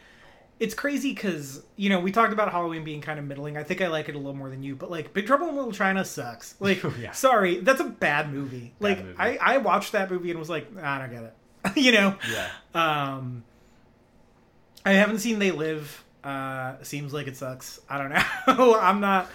[0.62, 3.58] it's crazy because you know we talked about halloween being kind of middling.
[3.58, 5.56] I think i like it a little more than you but like big trouble in
[5.56, 6.56] little china sucks.
[6.62, 7.12] Like Yeah.
[7.12, 8.74] sorry that's a bad movie.
[8.80, 9.16] Bad like movie.
[9.20, 11.34] i i watched that movie and was like i don't get it.
[11.76, 12.16] You know?
[12.32, 12.50] Yeah.
[12.76, 13.44] um
[14.86, 16.04] i haven't seen they live.
[16.24, 17.80] Uh seems like it sucks.
[17.90, 18.76] I don't know.
[18.80, 19.30] I'm not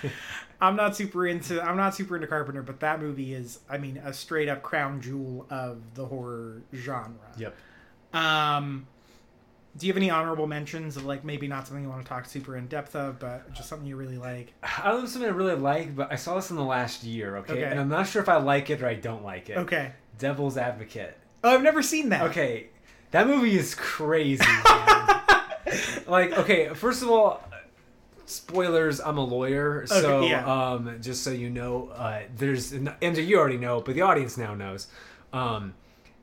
[0.60, 3.98] i'm not super into i'm not super into carpenter but that movie is i mean
[3.98, 7.12] a straight up crown jewel of the horror genre.
[7.36, 7.54] Yep.
[8.14, 8.86] um,
[9.76, 12.24] do you have any honorable mentions of like maybe not something you want to talk
[12.26, 14.54] super in depth of, but just something you really like?
[14.62, 17.36] I don't know something I really like, but I saw this in the last year,
[17.38, 17.54] okay?
[17.54, 17.64] Okay.
[17.64, 19.58] And I'm not sure if I like it or I don't like it.
[19.58, 19.92] Okay.
[20.18, 21.16] Devil's Advocate.
[21.44, 22.22] Oh, I've never seen that.
[22.30, 22.68] Okay,
[23.10, 24.44] that movie is crazy.
[24.68, 25.20] man.
[26.06, 27.42] like, okay, first of all,
[28.24, 29.00] spoilers.
[29.00, 30.70] I'm a lawyer, so Okay, yeah.
[30.72, 34.54] um, just so you know, uh, there's and You already know, but the audience now
[34.54, 34.88] knows.
[35.32, 35.74] Um,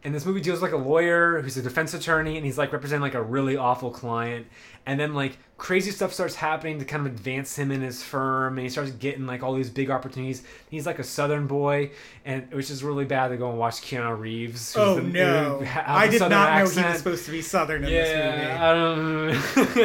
[0.04, 2.74] and this movie deals with, like a lawyer who's a defense attorney, and he's like
[2.74, 4.48] representing like a really awful client,
[4.86, 8.58] and then like crazy stuff starts happening to kind of advance him in his firm,
[8.58, 10.44] and he starts getting like all these big opportunities.
[10.70, 11.92] He's like a Southern boy,
[12.26, 14.76] and which is really bad to go and watch Keanu Reeves.
[14.78, 15.60] Oh the- no!
[15.60, 18.48] who I did not know he was supposed to be Southern in this movie.
[18.48, 18.74] Yeah, I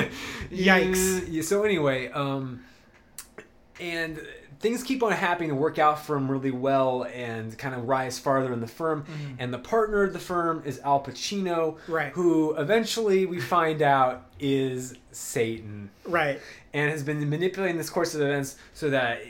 [0.00, 0.10] don't.
[0.50, 1.26] Yikes.
[1.28, 2.64] Yeah, so anyway, um,
[3.80, 4.20] and
[4.60, 8.18] things keep on happening to work out for him really well and kind of rise
[8.18, 9.04] farther in the firm.
[9.38, 12.12] And the partner of the firm is Al Pacino, Right.
[12.12, 16.40] Who eventually we find out is Satan Right.
[16.74, 19.22] and has been manipulating this course of events so that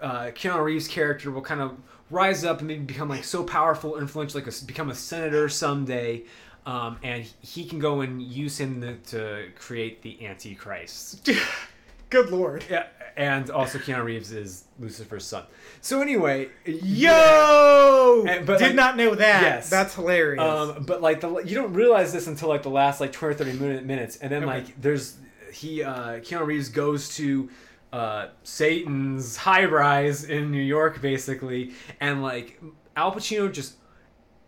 [0.00, 1.76] uh, Keanu Reeves' character will kind of
[2.10, 6.24] rise up and maybe become like so powerful, influential, like a, become a senator someday,
[6.66, 11.28] um, and he can go and use him to, to create the Antichrist.
[12.10, 12.64] Good lord.
[12.68, 15.44] Yeah, and also Keanu Reeves is Lucifer's son.
[15.80, 18.24] So anyway, Yo!
[18.28, 19.42] And- but, did like- not know that.
[19.42, 19.70] Yes.
[19.70, 20.42] That's hilarious.
[20.42, 23.38] Um, but like the you don't realize this until like the last like twenty or
[23.38, 24.52] thirty minute, minutes, and then Okay.
[24.52, 25.16] like there's
[25.52, 27.50] he uh, Keanu Reeves goes to
[27.92, 32.60] uh, Satan's high rise in New York basically, and like
[32.96, 33.74] Al Pacino just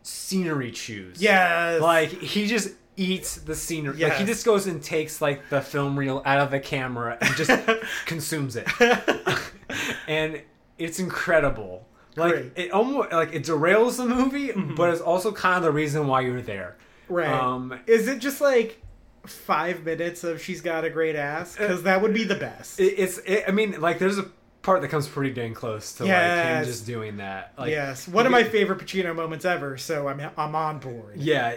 [0.02, 1.20] scenery chews.
[1.20, 1.80] yes.
[1.80, 3.99] like he just eats the scenery.
[3.99, 7.34] Like he just goes and takes like the film reel out of the camera and
[7.36, 7.51] just
[8.07, 8.66] consumes it,
[10.09, 10.42] and
[10.78, 11.86] it's incredible.
[12.16, 12.53] Like Great.
[12.57, 16.20] it almost like it derails the movie, but it's also kind of the reason why
[16.20, 16.76] you're there.
[17.09, 17.28] right.
[17.28, 18.80] Um, Is it just like
[19.26, 21.57] five minutes of she's got a great ass?
[21.57, 22.78] Because that would be the best.
[22.78, 24.26] it, it's it, I mean like there's a
[24.64, 26.66] part that comes pretty dang close to like him Yes.
[26.66, 27.52] just doing that.
[27.56, 28.08] Like yes.
[28.08, 29.76] One of my favorite Pacino moments ever.
[29.78, 31.16] So I'm I'm on board.
[31.16, 31.54] Yeah,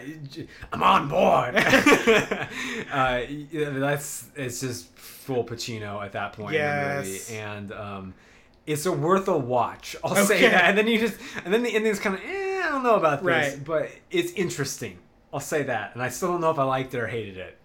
[0.72, 1.56] I'm on board.
[2.92, 7.06] uh, that's it's just full Pacino at that point in the Yes.
[7.30, 8.14] movie, and um,
[8.66, 9.96] it's a worth a watch.
[10.04, 10.66] I'll say that.
[10.66, 13.24] And then you just and then the ending's kind of eh, I don't know about
[13.24, 13.64] this, Right.
[13.66, 15.00] but it's interesting.
[15.34, 17.58] I'll say that, and I still don't know if I liked it or hated it.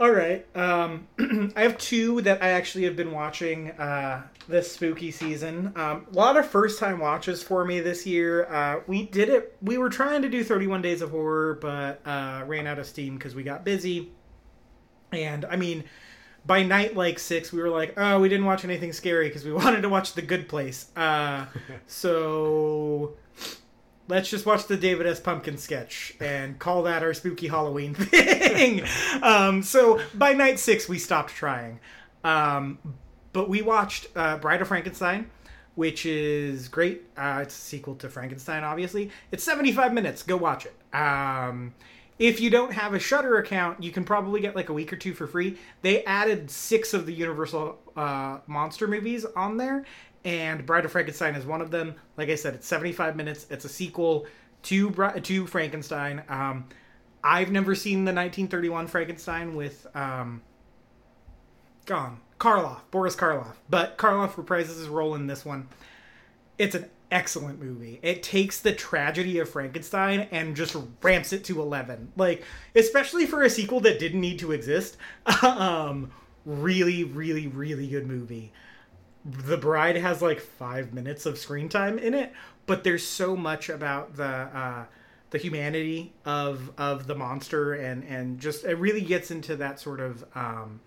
[0.00, 0.44] All right.
[0.56, 1.06] Um,
[1.56, 5.72] I have two that I actually have been watching uh, this spooky season.
[5.76, 8.46] Um, a lot of first time watches for me this year.
[8.52, 9.56] Uh, we did it.
[9.62, 13.16] We were trying to do 31 Days of Horror, but uh, ran out of steam
[13.16, 14.10] because we got busy.
[15.12, 15.84] And I mean,
[16.44, 19.52] by night like six, we were like, oh, we didn't watch anything scary because we
[19.52, 20.90] wanted to watch The Good Place.
[20.96, 21.46] Uh,
[21.86, 23.14] so
[24.08, 25.20] let's just watch the David S.
[25.20, 28.82] Pumpkin sketch and call that our spooky Halloween thing.
[29.22, 31.80] um, so by night six, we stopped trying.
[32.22, 32.78] Um,
[33.32, 35.30] but we watched uh, Bride of Frankenstein,
[35.74, 37.02] which is great.
[37.16, 39.10] Uh, it's a sequel to Frankenstein, obviously.
[39.32, 40.22] It's 75 minutes.
[40.22, 40.96] Go watch it.
[40.96, 41.74] Um,
[42.18, 44.96] if you don't have a Shudder account, you can probably get like a week or
[44.96, 45.58] two for free.
[45.82, 49.84] They added six of the Universal uh, monster movies on there,
[50.24, 51.94] and Bride of Frankenstein is one of them.
[52.16, 53.46] Like I said, it's 75 minutes.
[53.50, 54.26] It's a sequel
[54.64, 54.90] to
[55.22, 56.22] to Frankenstein.
[56.28, 56.66] Um,
[57.22, 60.42] I've never seen the 1931 Frankenstein with um,
[61.86, 65.68] gone Karloff, Boris Karloff, but Karloff reprises his role in this one.
[66.58, 68.00] It's an excellent movie.
[68.02, 72.12] It takes the tragedy of Frankenstein and just ramps it to 11.
[72.16, 72.44] Like,
[72.74, 74.96] especially for a sequel that didn't need to exist.
[75.42, 76.10] um,
[76.44, 78.52] really, really, really good movie.
[79.24, 82.32] The Bride has like five minutes of screen time in it,
[82.66, 84.84] but there's so much about the uh,
[85.30, 90.00] the humanity of of the monster and and just it really gets into that sort
[90.00, 90.80] of um,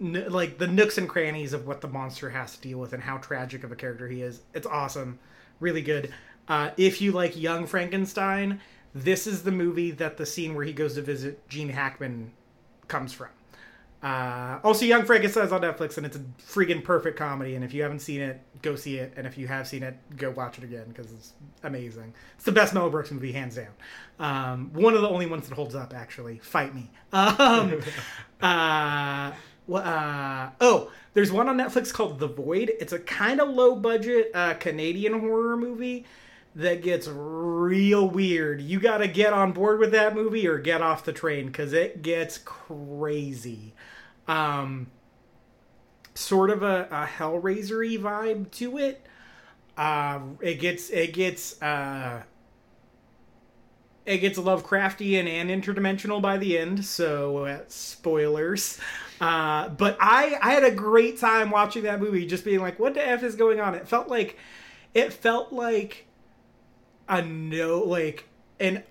[0.00, 3.02] n- like the nooks and crannies of what the monster has to deal with and
[3.02, 4.42] how tragic of a character he is.
[4.54, 5.18] It's awesome,
[5.60, 6.12] really good.
[6.46, 8.60] Uh, if you like Young Frankenstein,
[8.94, 12.32] this is the movie that the scene where he goes to visit Gene Hackman
[12.86, 13.28] comes from.
[14.04, 17.54] Uh, also, Young Frankenstein's on Netflix, and it's a freaking perfect comedy.
[17.54, 19.14] And if you haven't seen it, go see it.
[19.16, 21.32] And if you have seen it, go watch it again because it's
[21.62, 22.12] amazing.
[22.36, 23.72] It's the best Mel Brooks movie, hands down.
[24.18, 26.38] Um, one of the only ones that holds up, actually.
[26.38, 26.90] Fight me.
[27.14, 27.80] Um,
[28.42, 29.32] uh,
[29.72, 32.72] uh, oh, there's one on Netflix called The Void.
[32.80, 36.04] It's a kind of low budget uh, Canadian horror movie
[36.56, 38.60] that gets real weird.
[38.60, 41.72] You got to get on board with that movie or get off the train because
[41.72, 43.72] it gets crazy.
[44.26, 44.88] Um,
[46.14, 49.04] sort of a, a Hellraiser vibe to it.
[49.76, 52.22] Uh, it gets it gets uh,
[54.06, 56.84] it gets Lovecraftian and interdimensional by the end.
[56.84, 58.78] So uh, spoilers.
[59.20, 62.94] Uh, but I I had a great time watching that movie, just being like, what
[62.94, 63.74] the f is going on?
[63.74, 64.38] It felt like
[64.92, 66.06] it felt like
[67.08, 68.28] a no like
[68.60, 68.82] an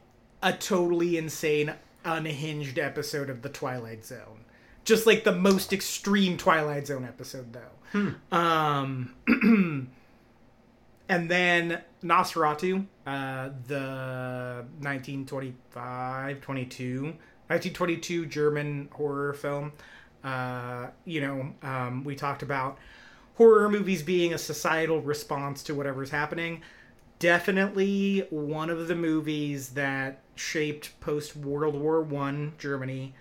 [0.42, 1.74] a totally insane
[2.04, 4.43] unhinged episode of the Twilight Zone.
[4.84, 8.16] Just like the most extreme Twilight Zone episode though.
[8.32, 9.16] Um
[11.10, 19.74] and then Nosferatu, uh, the 1925, 22, 1922 German horror film.
[20.24, 22.78] Uh, you know, um, we talked about
[23.36, 26.62] horror movies being a societal response to whatever's happening.
[27.20, 33.14] Definitely one of the movies that shaped post World War One Germany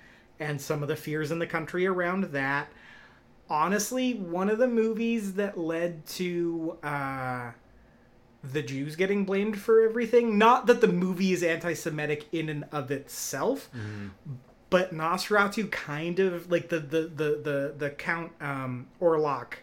[0.42, 2.68] and some of the fears in the country around that.
[3.48, 7.50] Honestly, one of the movies that led to uh,
[8.42, 10.38] the Jews getting blamed for everything.
[10.38, 13.68] Not that the movie is anti-Semitic in and of itself,
[14.70, 19.54] but Nosferatu kind of like the the the the, the Count um, Orlok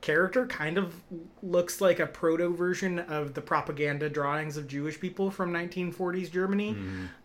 [0.00, 0.94] character kind of
[1.42, 6.76] looks like a proto version of the propaganda drawings of Jewish people from 1940s Germany.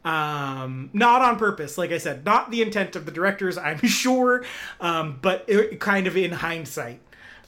[0.04, 4.44] Um, not on purpose, like I said, not the intent of the directors, I'm sure,
[4.82, 7.00] um, but it, kind of in hindsight,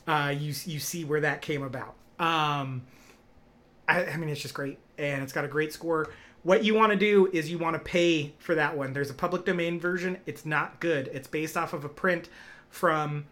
[0.07, 1.95] uh, you you see where that came about.
[2.19, 2.83] Um,
[3.87, 6.11] I, I mean, it's just great, and it's got a great score.
[6.43, 8.93] What you want to do is you want to pay for that one.
[8.93, 10.19] There's a public domain version.
[10.27, 11.09] It's not good.
[11.11, 12.29] It's based off of a print
[12.69, 13.25] from,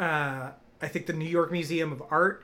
[0.00, 0.50] uh,
[0.82, 2.42] I think, the New York Museum of Art.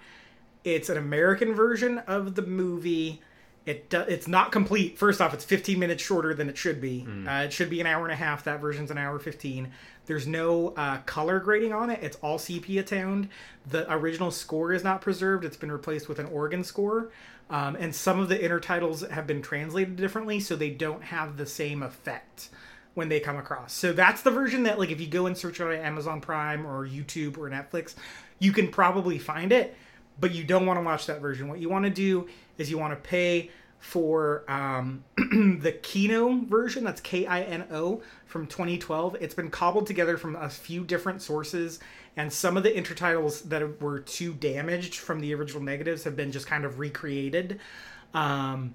[0.65, 3.21] It's an American version of the movie.
[3.67, 4.97] It do, it's not complete.
[4.97, 7.07] First off, it's 15 minutes shorter than it should be.
[7.29, 8.45] Uh, it should be an hour and a half.
[8.45, 9.71] That version's an hour 15.
[10.07, 12.01] There's no uh, color grading on it.
[12.03, 13.29] It's all sepia toned.
[13.67, 15.45] The original score is not preserved.
[15.45, 17.11] It's been replaced with an organ score.
[17.51, 21.47] Um, and some of the intertitles have been translated differently, so they don't have the
[21.47, 22.49] same effect
[22.95, 23.73] when they come across.
[23.73, 26.87] So that's the version that, like, if you go and search on Amazon Prime or
[26.87, 27.95] YouTube or Netflix,
[28.39, 29.77] you can probably find it,
[30.21, 31.49] but you don't want to watch that version.
[31.49, 36.85] What you want to do is you want to pay for um, the Kino version.
[36.85, 39.17] That's K I N O from 2012.
[39.21, 41.79] It's been cobbled together from a few different sources,
[42.17, 46.33] and some of the intertitles that were too damaged from the original negatives have been
[46.33, 47.61] just kind of recreated.
[48.15, 48.75] Um,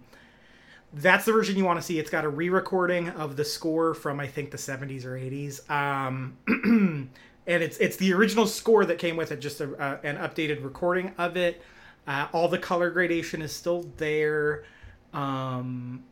[0.94, 2.00] that's the version you want to see.
[2.00, 5.70] It's got a re-recording of the score from I think the 70s or 80s.
[5.70, 7.10] Um,
[7.48, 10.64] and it's it's the original score that came with it, just a, uh, an updated
[10.64, 11.62] recording of it.
[12.08, 14.64] Uh, all the color gradation is still there.
[15.14, 16.04] Um,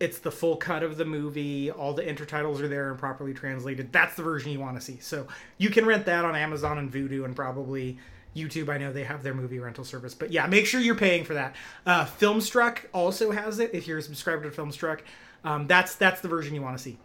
[0.00, 1.70] it's the full cut of the movie.
[1.70, 3.92] All the intertitles are there and properly translated.
[3.92, 4.98] That's the version you want to see.
[5.00, 5.26] So
[5.58, 7.98] you can rent that on Amazon and Vudu and probably
[8.34, 8.70] YouTube.
[8.70, 11.34] I know they have their movie rental service, but yeah, make sure you're paying for
[11.34, 11.54] that.
[11.84, 13.70] Uh, Filmstruck also has it.
[13.74, 15.00] If you're a subscriber to Filmstruck,
[15.44, 16.98] um, that's that's the version you want to see.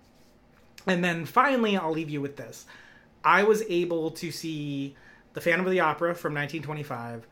[0.88, 2.66] And then finally, I'll leave you with this.
[3.26, 4.96] I was able to see
[5.34, 7.28] The Phantom of the Opera from 1925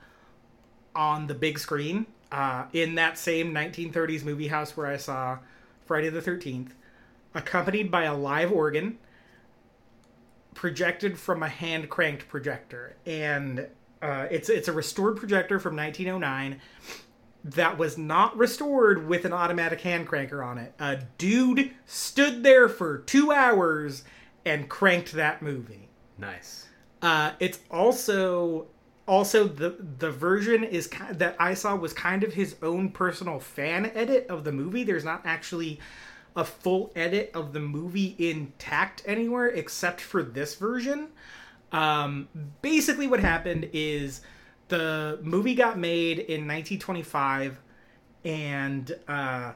[0.95, 5.37] on the big screen uh, in that same 1930s movie house where I saw
[5.85, 6.71] Friday the 13th,
[7.35, 8.97] accompanied by a live organ
[10.55, 12.95] projected from a hand cranked projector.
[13.05, 13.67] And
[14.01, 16.59] uh, it's, it's a restored projector from 1909
[17.45, 20.73] that was not restored with an automatic hand cranker on it.
[20.79, 24.03] A dude stood there for two hours
[24.45, 25.82] and cranked that movie.
[26.23, 26.67] Nice.
[27.01, 28.67] Uh, it's also
[29.07, 33.39] also the the version is ki- that I saw was kind of his own personal
[33.39, 34.83] fan edit of the movie.
[34.83, 35.79] There's not actually
[36.35, 41.09] a full edit of the movie intact anywhere except for this version.
[41.71, 42.29] Um,
[42.61, 44.21] basically, what happened is
[44.69, 47.59] the movie got made in 1925
[48.25, 49.53] and uh,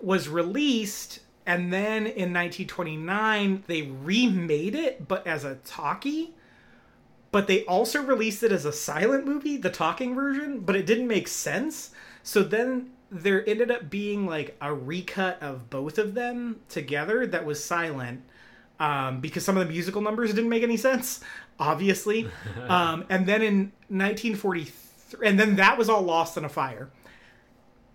[0.00, 6.34] was released and then in 1929 they remade it but as a talkie.
[7.30, 11.08] But they also released it as a silent movie the talking version but it didn't
[11.08, 11.90] make sense.
[12.22, 17.46] So then there ended up being like a recut of both of them together that
[17.46, 18.22] was silent
[18.78, 21.20] um, because some of the musical numbers didn't make any sense
[21.58, 22.28] obviously.
[22.68, 26.90] Um, and then in 1943 and then that was all lost in a fire.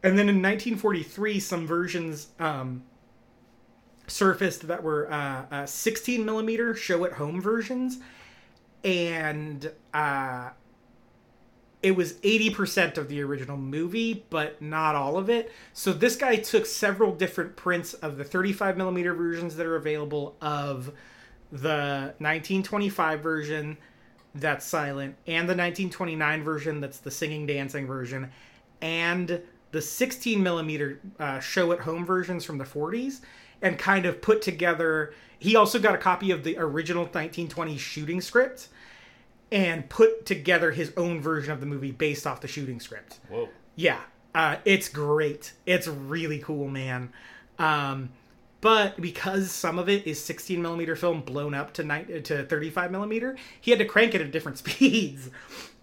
[0.01, 2.81] And then in 1943 some versions um,
[4.07, 7.99] surfaced that were uh, uh, 16 millimeter show at home versions.
[8.83, 10.49] And uh,
[11.81, 15.51] it was 80% of the original movie but not all of it.
[15.73, 20.35] So this guy took several different prints of the 35 millimeter versions that are available
[20.41, 20.91] of
[21.51, 23.77] the 1925 version
[24.35, 28.31] that's silent and the 1929 version that's the singing dancing version
[28.81, 29.39] and
[29.71, 33.21] the 16 millimeter uh, show at home versions from the 40s
[33.63, 38.21] and kind of put together he also got a copy of the original 1920 shooting
[38.21, 38.69] script
[39.51, 43.19] and put together his own version of the movie based off the shooting script.
[43.29, 43.49] Whoa.
[43.75, 43.99] yeah
[44.35, 45.53] uh, it's great.
[45.65, 47.13] It's really cool man.
[47.59, 48.09] Um,
[48.61, 52.91] but because some of it is 16 millimeter film blown up to ni- to 35
[52.91, 55.29] millimeter he had to crank it at different speeds.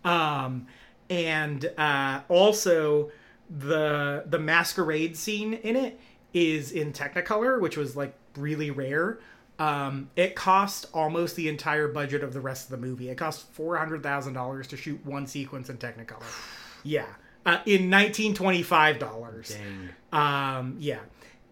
[0.05, 0.67] Um,
[1.09, 3.11] and uh, also
[3.51, 5.99] the the masquerade scene in it
[6.33, 9.19] is in Technicolor, which was like really rare.
[9.59, 13.11] Um, it cost almost the entire budget of the rest of the movie.
[13.11, 16.23] It cost four hundred thousand dollars to shoot one sequence in Technicolor.
[16.83, 17.07] yeah,
[17.45, 19.55] uh, in nineteen twenty five dollars.
[19.55, 19.91] Dang.
[20.13, 21.01] Um, yeah,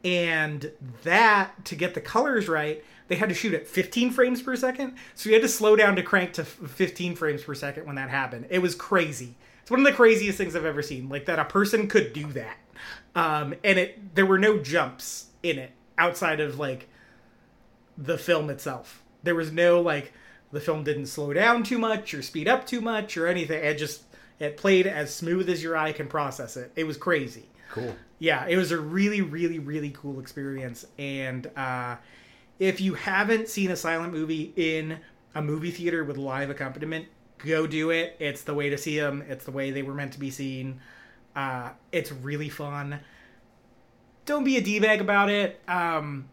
[0.04, 0.72] and
[1.02, 4.94] that to get the colors right, they had to shoot at 15 frames per second.
[5.14, 8.10] So you had to slow down to crank to 15 frames per second when that
[8.10, 8.46] happened.
[8.50, 9.34] It was crazy.
[9.62, 11.08] It's one of the craziest things I've ever seen.
[11.08, 12.56] Like that a person could do that,
[13.18, 16.88] um, and it there were no jumps in it outside of like
[17.96, 19.02] the film itself.
[19.22, 20.12] There was no like
[20.52, 23.62] the film didn't slow down too much or speed up too much or anything.
[23.64, 24.02] It just
[24.38, 26.70] it played as smooth as your eye can process it.
[26.76, 27.94] It was crazy Cool.
[28.18, 31.96] yeah it was a really really really cool experience and uh,
[32.58, 34.98] if you haven't seen a silent movie in
[35.34, 37.04] a movie theater with live accompaniment
[37.36, 40.14] go do it it's the way to see them it's the way they were meant
[40.14, 40.80] to be seen
[41.38, 42.98] uh, it's really fun.
[44.26, 45.60] Don't be a d-bag about it.
[45.68, 46.28] Um,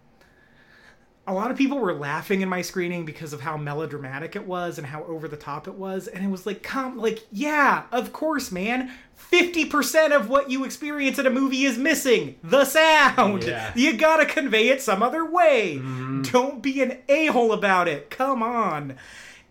[1.27, 4.79] a lot of people were laughing in my screening because of how melodramatic it was
[4.79, 8.11] and how over the top it was and it was like come like yeah of
[8.13, 8.91] course man.
[9.31, 12.35] 50% of what you experience in a movie is missing.
[12.43, 13.43] The sound.
[13.43, 13.71] Yeah.
[13.75, 15.77] you gotta convey it some other way.
[15.77, 18.09] Don't be an a-hole about it.
[18.09, 18.95] Come on.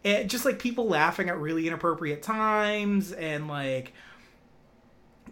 [0.04, 3.92] And just like people laughing at really inappropriate times and like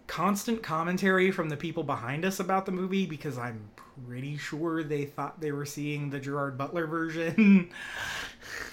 [0.07, 3.71] constant commentary from the people behind us about the movie because I'm
[4.07, 7.71] pretty sure they thought they were seeing the Gerard Butler version.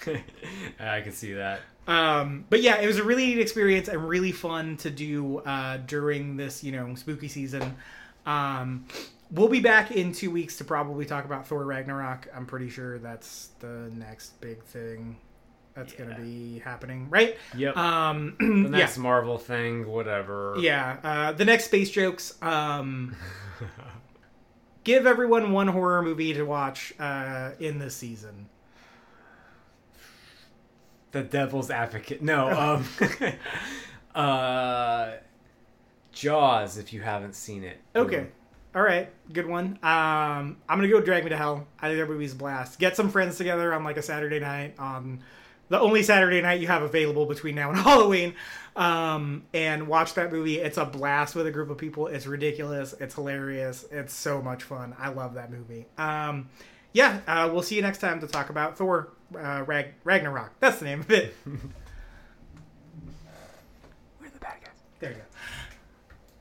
[0.80, 1.60] I can see that.
[1.86, 5.78] um, but yeah, it was a really neat experience and really fun to do uh,
[5.78, 7.76] during this, you know, spooky season.
[8.26, 8.86] Um,
[9.30, 12.28] we'll be back in two weeks to probably talk about Thor Ragnarok.
[12.34, 15.16] I'm pretty sure that's the next big thing
[15.80, 17.36] that's gonna be happening, right?
[17.56, 17.76] Yep.
[17.76, 18.68] Um, the yeah.
[18.68, 20.54] next Marvel thing, whatever.
[20.58, 22.40] Yeah, uh, the next space jokes.
[22.42, 23.16] Um,
[24.84, 28.48] give everyone one horror movie to watch uh, in this season.
[31.12, 32.22] The Devil's Advocate.
[32.22, 32.80] No.
[34.14, 34.14] Um.
[34.14, 35.12] uh.
[36.12, 37.80] Jaws, if you haven't seen it.
[37.94, 38.26] Okay,
[38.74, 39.78] all right, good one.
[39.82, 41.66] Um, I'm gonna go Drag Me to Hell.
[41.78, 42.78] I think that movie's a blast.
[42.78, 45.20] Get some friends together on like a Saturday night on
[45.70, 48.34] the only Saturday night you have available between now and Halloween,
[48.76, 50.58] um, and watch that movie.
[50.58, 52.08] It's a blast with a group of people.
[52.08, 52.94] It's ridiculous.
[53.00, 53.86] It's hilarious.
[53.90, 54.94] It's so much fun.
[54.98, 55.86] I love that movie.
[55.96, 56.50] Um,
[56.92, 60.50] yeah, uh, we'll see you next time to talk about Thor uh, Rag- Ragnarok.
[60.60, 61.34] That's the name of it.